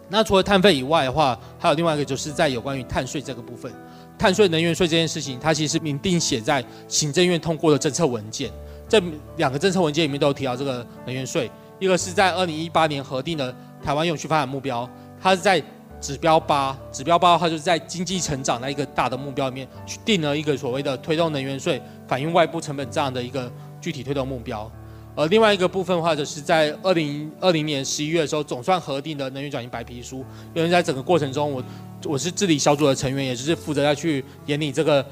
[0.09, 3.71] 那除了碳费以外的话，还有另外一个就是在有关于碳税这个部分，
[4.17, 8.51] 碳税、能源税这件事情，它其实明定写在行政院通过的政策文件。
[8.89, 9.03] 这
[9.37, 14.89] 两个政策文件里面都有提到这个能源税，一个是在二零一八年核定的台湾永续发展目标，
[15.21, 15.63] 它是在
[16.01, 24.71] 指标八，指标八的话就是在经济成长的一个大的目标里面去定了一个所谓的推动能源税反映外部成本这样的一个具体推动目标。
[25.17, 30.25] 而另外一个部分的话，就是在二零二零年十一月的时候总算核定的能源转型白皮书，
[30.55, 31.65] 因为在整个过程中我
[32.05, 35.05] 我是治理小组的成员，也就是负责要去研拟这个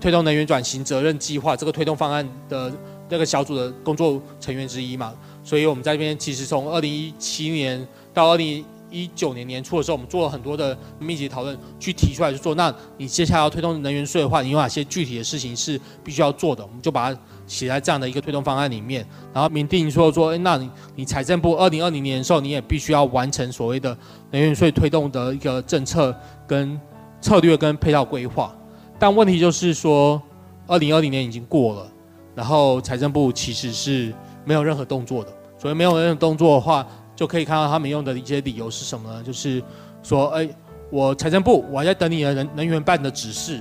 [0.00, 2.72] 推动能源转型责任计划这个推动方案的。
[3.10, 5.12] 那个小组的工作成员之一嘛，
[5.44, 16.64] 所以我们在这边其实从二零一七年到二零一九年年初的时候，我们做了很多的密集讨论，去提出来就说，那你接下来要推动能源税的话，你有哪些具体的事情是必须要做的？
[16.64, 23.96] 我们就把它写在这样的一个推动方案里面，然后明定说说，哎，那你你财政部二零二零年的时候，你也必须要完成所谓的
[24.32, 26.12] 能源税推动的一个政策
[26.48, 26.80] 跟
[27.20, 28.52] 策略跟配套规划。
[28.98, 30.20] 但问题就是说，
[30.66, 31.92] 二零二零年已经过了。
[32.34, 34.12] 然后财政部其实是
[34.44, 39.22] 没有任何动作的，所以没有任何动作的话，就可以看到他们用的一些理由是什么呢？
[39.22, 39.62] 就是
[40.02, 40.48] 说，哎，
[40.90, 43.60] 我财政部我还在等你的能能源办的指示，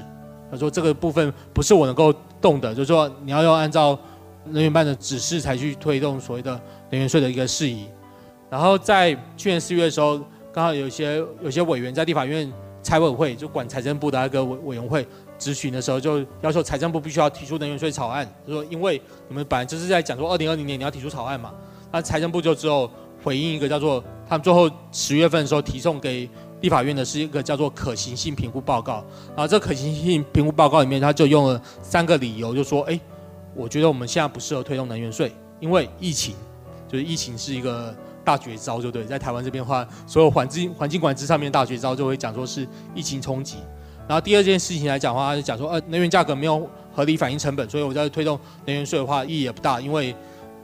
[0.50, 3.98] 他说这个部分不是我能够动的，就是说你要要按照
[4.46, 6.52] 能源办的指示才去推动所谓的
[6.90, 7.88] 能源税的一个事宜。
[8.50, 10.20] 然后在去年四月的时候，
[10.54, 12.52] 刚好有些有些委员在立法院
[12.82, 15.06] 财委会就管财政部的那个委委员会。
[15.40, 21.54] 咨询的时候就要求财政部必须要提出能源税草案，就说因为你们本来就是在讲说二零二零年你要提出草案嘛，
[21.92, 22.90] 那财政部就只有
[23.24, 26.30] 回应一个叫做他们最后十月份的时候提送给
[26.62, 33.00] 立法院的是一个叫做可行性评估报告，然后这可行性评估报告里面他就用了三个理由，就说哎，
[33.56, 35.32] 我觉得我们现在不适合推动能源税，
[35.62, 36.36] 因为疫情，
[36.88, 43.56] 就是疫情是一个大绝招，就对，在台湾这边的话，所有环境环境管制上面大绝招就会讲说是疫情冲击。
[44.10, 50.16] 然后第二件事情来讲的话，他就讲说，呃，能源价格没有合理反映成本，所以我在推动能源税的话意义也不大，因为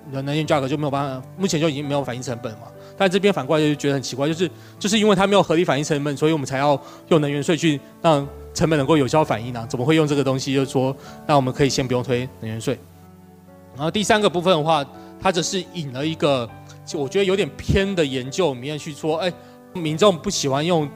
[0.09, 2.61] 能源价格就没有办法，目前就已经没有反映成本嘛。
[2.97, 6.69] 但这边反过来就觉得很奇怪，就是就是因为它没有合理反映成本，所以我们才要
[7.09, 10.51] 用能源税去让成本能够有效反映呢、怎么会用这个东西？
[10.51, 10.95] 就是说，
[11.27, 12.75] 那我们可以先不用推能源税。
[13.75, 14.83] 然后第三个部分的话，
[15.21, 16.49] 它只是引了一个，
[16.83, 19.31] 就我觉得有点偏的研究里面去说，哎，
[19.73, 20.89] 民众不喜欢用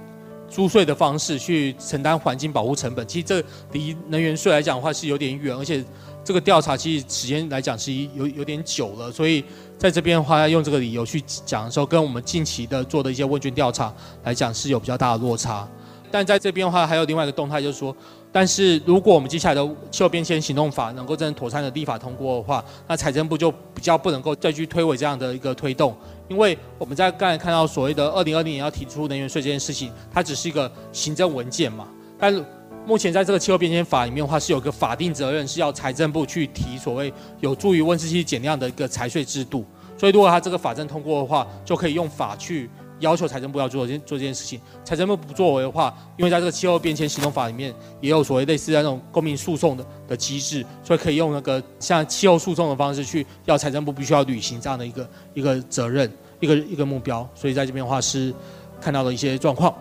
[0.49, 3.07] 租税的方式去承担环境保护成本。
[3.07, 5.83] 其实这离能源税来讲的话是有点远，而且
[6.23, 9.43] 这个调查其实时间来讲是有有点久了，所以。
[9.79, 13.93] 在这边的话，要用这个理由去讲的时候，跟我们近期的做的一些问卷调查
[14.25, 15.65] 来讲是有比较大的落差。
[16.11, 17.95] 但在这边的话，还有另外一个动态，就是说，
[18.29, 25.95] 但是如果我们接下来的气候变迁行动法能够真的妥善的立法通过的话，那财政部就比较不能够再去推诿这样的一个推动，
[26.29, 32.45] 因为我们在刚才看到所谓的二零二零年要提出能源税这件事情，它只是一个行政文件嘛，但。
[32.87, 39.63] 目前在这个气候变迁法里面的话，是有个法定责任，是要财政部去提所谓有助于温室气减量的一个财税制度。
[39.95, 42.67] 所以如果它这个法政通过的话，就可以用法去
[42.99, 44.59] 要求财政部要做这做这件事情。
[44.83, 57.27] 财政部不作为的话，因为在这个气候变迁行动法里面也有所谓类似的那种公民诉讼的的机制，所以可以用那个像气候诉讼的方式去要财政部必须要履行这样的一个一个责任，一个一个目标。
[57.33, 58.33] 所以在这边的话是
[58.79, 59.73] 看到了一些状况。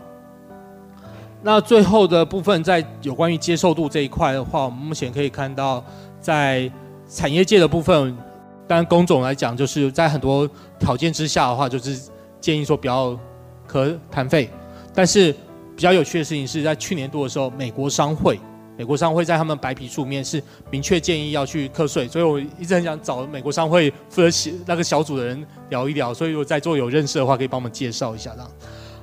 [1.40, 5.84] 那最后的部分，在有关于接受度这一块的话，我们目前可以看到，
[6.20, 6.70] 在
[7.08, 8.16] 产业界的部分，
[8.66, 10.50] 当然工总来讲，就是在很多
[10.80, 12.10] 条件之下的话，就是
[12.40, 13.18] 建议说不要
[13.66, 14.48] 课碳费。
[14.94, 15.32] 但是
[15.76, 18.38] 比较有趣的事情是在去年度的时候，美国商会，
[18.76, 28.50] 美国商会在他们白皮书面是明确建议要去课税，所以我一直很想找美国商会负责那个小组的人聊一聊，所以如果在座有认识的话，可以帮我们介绍一下这样。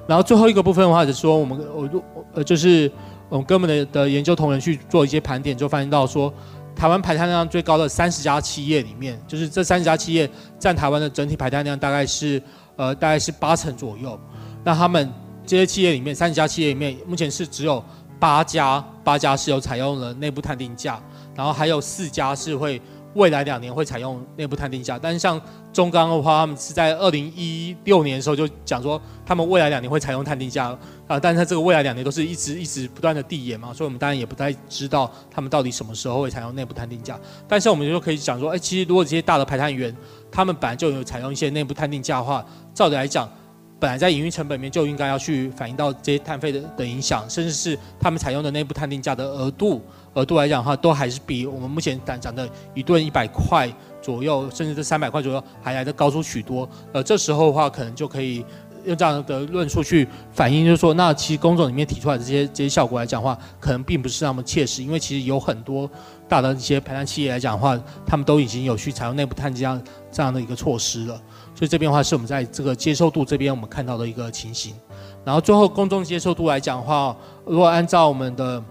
[0.07, 2.91] 然后最后一个部分的话，就是说我们我呃就是
[3.29, 6.33] 我们跟我们的的研究同仁去做一些盘点，就发现到说，
[6.75, 10.29] 台湾排碳量最高的三十家企业里面，就是这三十家企业
[10.59, 12.41] 占台湾的整体排碳量大概是
[12.75, 14.19] 呃大概是八成左右。
[14.63, 15.11] 那他们
[15.45, 17.83] 这些企业里面，三十家企业里面，目前是只有
[18.19, 21.01] 八家八家是有采用了内部探定价，
[21.35, 22.81] 然后还有四家是会。
[23.15, 25.41] 未来两年会采用内部探定价，但是像
[25.73, 37.19] 中钢的话，他们是在二零一六年的时候就讲说，他们未来两年会采用探定价啊，但是它这个未来两年都是一直一直不断的递延嘛，所以我们当然也不太知道他们到底什么时候会采用内部探定价。
[37.47, 39.95] 但是我们就可以讲说，哎，其实如果这些大的排碳源，
[40.31, 43.29] 他们本来就有采用一些内部探定价的话，照理来讲，
[43.79, 49.81] 本来在营运成本里面就应该要去反映到这些碳费的的影响，甚至是他们采用的内部碳定价的额度。
[50.13, 53.69] 额度来讲的话，都还是比我们目前讲的一顿一百块
[54.01, 56.67] 左右，甚至是三百块左右，还来的高出许多。
[56.93, 58.45] 呃，这时候的话，可能就可以
[58.85, 65.89] 用这样的论述去反映，就是说，那其实工作里面提出来的这些这些效果来讲的话，可能并不是那么切实，因为其实有很多
[66.29, 71.21] 大的一些排碳企业来讲的话，他们都已经有去采用内部碳这样这样的一个措施了。
[71.55, 74.75] 所以这边的话，是我们在这个接受度这边我们看到的一个情形。
[75.23, 78.61] 然后最后公众接受度来讲的话，如果按照我们的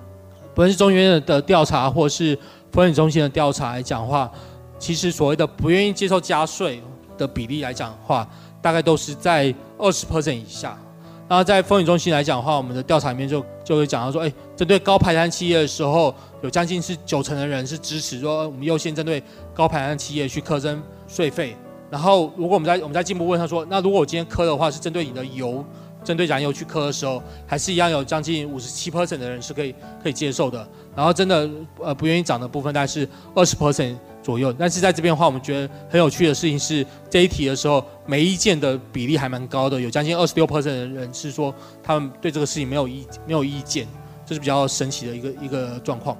[0.54, 2.38] 不论是中研院的调查，或是
[2.70, 4.30] 风险中心的调查来讲的话，
[4.78, 6.80] 其实所谓的不愿意接受加税
[7.16, 8.28] 的比例来讲的话，
[8.60, 10.78] 大概都是在二十 percent 以下。
[11.26, 19.22] 然后在风险中心来讲的话，我们的调查里面就就会讲到说，哎，针对高排碳企业的时候，有将近是九成的人是支持说，我们优先针对
[19.54, 21.56] 高排碳企业去课征税费。
[21.94, 25.64] 然后如果我们在我们在进一步问他说，那如果我今天磕的话，是针对你的油。
[26.02, 29.72] 针对燃油去磕的时候，还是一样有将近五十七 percent 的人是可以
[30.02, 30.68] 可以接受的。
[30.96, 31.48] 然后真的
[31.80, 34.52] 呃不愿意涨的部分大概是二十 percent 左右。
[34.52, 43.86] 但是在这边的话，我们觉得很有趣的事情是这一题的时候，没意见的比例还蛮高的，有将近二十六 percent 的人是说他们对这个事情没有意没有意见，
[44.26, 46.18] 这是比较神奇的一个一个状况。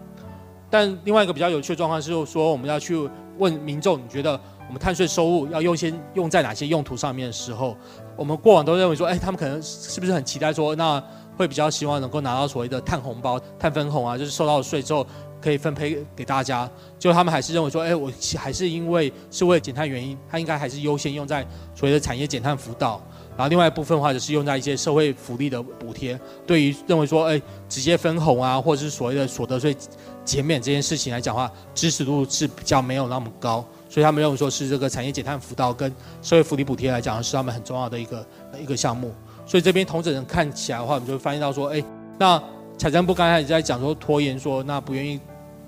[0.71, 2.97] 但另外一个比较有趣的状况是说，我们要去
[3.39, 4.41] 问民众，你觉得？
[4.75, 7.77] 我们碳税收入要优先用在哪些用途上面的时候，
[8.17, 11.01] 我们过往都认为说，哎，他们可能是不是很期待说，那
[11.37, 15.07] 会比较希望能够拿到所谓的碳红包、碳分红啊，就是收到税之后
[15.41, 16.69] 可以分配给大家。
[16.99, 23.01] 就他们还是认为说，哎，我还是因为是为了减碳原因，他应该还是优先用在所谓的产业减碳辅导，
[23.37, 26.19] 然后另外一部分的话就是用在一些社会福利的补贴。
[26.45, 29.77] 对于认为说，哎，直接分红啊，或者是所谓的所得税
[30.25, 33.65] 减免这件事情来讲的话，支持度是比较没有那么高。
[33.95, 35.89] 所以他们认为说是这个产业减碳辅导跟
[36.21, 38.27] 社会福利补贴来讲是他们很重要的一个
[38.61, 39.15] 一个项目。
[39.47, 41.81] 所以这边同整人看起来的话，我们就会发现到说，哎，
[42.19, 42.43] 那
[42.77, 45.21] 财政部刚才也在讲说拖延说，那不愿意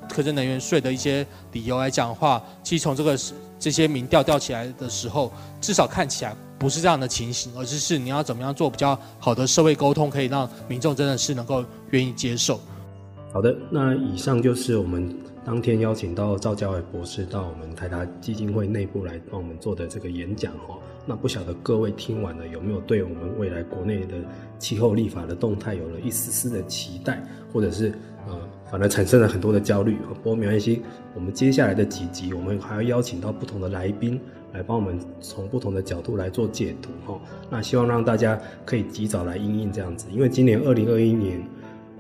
[0.09, 3.17] 课征能源税的一些理由来讲的话，其实从这个
[3.61, 12.59] 这些民调调起来的时候，至少看起来不是这样的情形，而是是你要怎么样做比较好的社会沟通，可以让民众真的是能够愿意接受。
[13.33, 15.17] 好的，那以上就是我们。
[15.47, 20.77] 当天邀请到赵家伟博士到我们台达基金会内部来帮我们做的这个演讲哈。
[21.07, 24.17] 那不晓得各位听完了有没有对我们未来国内的
[24.59, 27.23] 气候立法的动态有了一丝丝的期待，
[27.53, 27.93] 或者是
[28.27, 28.37] 呃，
[28.69, 29.99] 反而产生了很多的焦虑。
[30.09, 30.83] 不过没关系，
[31.15, 34.21] 我们接下来的几集我们还要邀请到不同的来宾
[34.53, 37.21] 来帮我们从不同的角度来做解读哈。
[37.49, 41.41] 那希望让大家可以及早来应应这样子，因为今年二零二一年，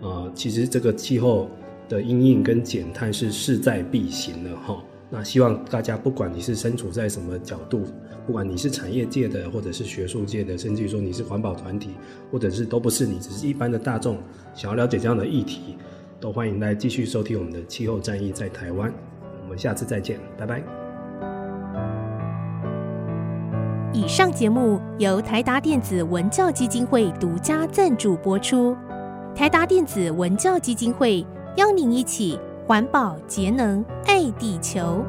[0.01, 1.49] 呃，其实这个气候
[1.89, 4.83] 的阴影跟减碳是势在必行的哈。
[5.09, 7.85] 那希望大家不管你是身处在什么角度。
[8.27, 11.91] 不管你是产业界的，或者是学术界的，甚至于说你是环保团体，
[12.29, 14.19] 或者是都不是你，只是一般的大众，
[14.53, 15.77] 想要了解这样的议题，
[16.19, 18.93] 都欢迎来继续收听我们的气候战役在台湾。
[19.45, 20.61] 我们下次再见，拜拜。
[23.93, 28.77] 以上节目由台达电子文教基金会独家赞助播出。
[29.37, 31.25] 台达电子文教基金会
[31.57, 35.03] 邀您一起环保节能爱地球。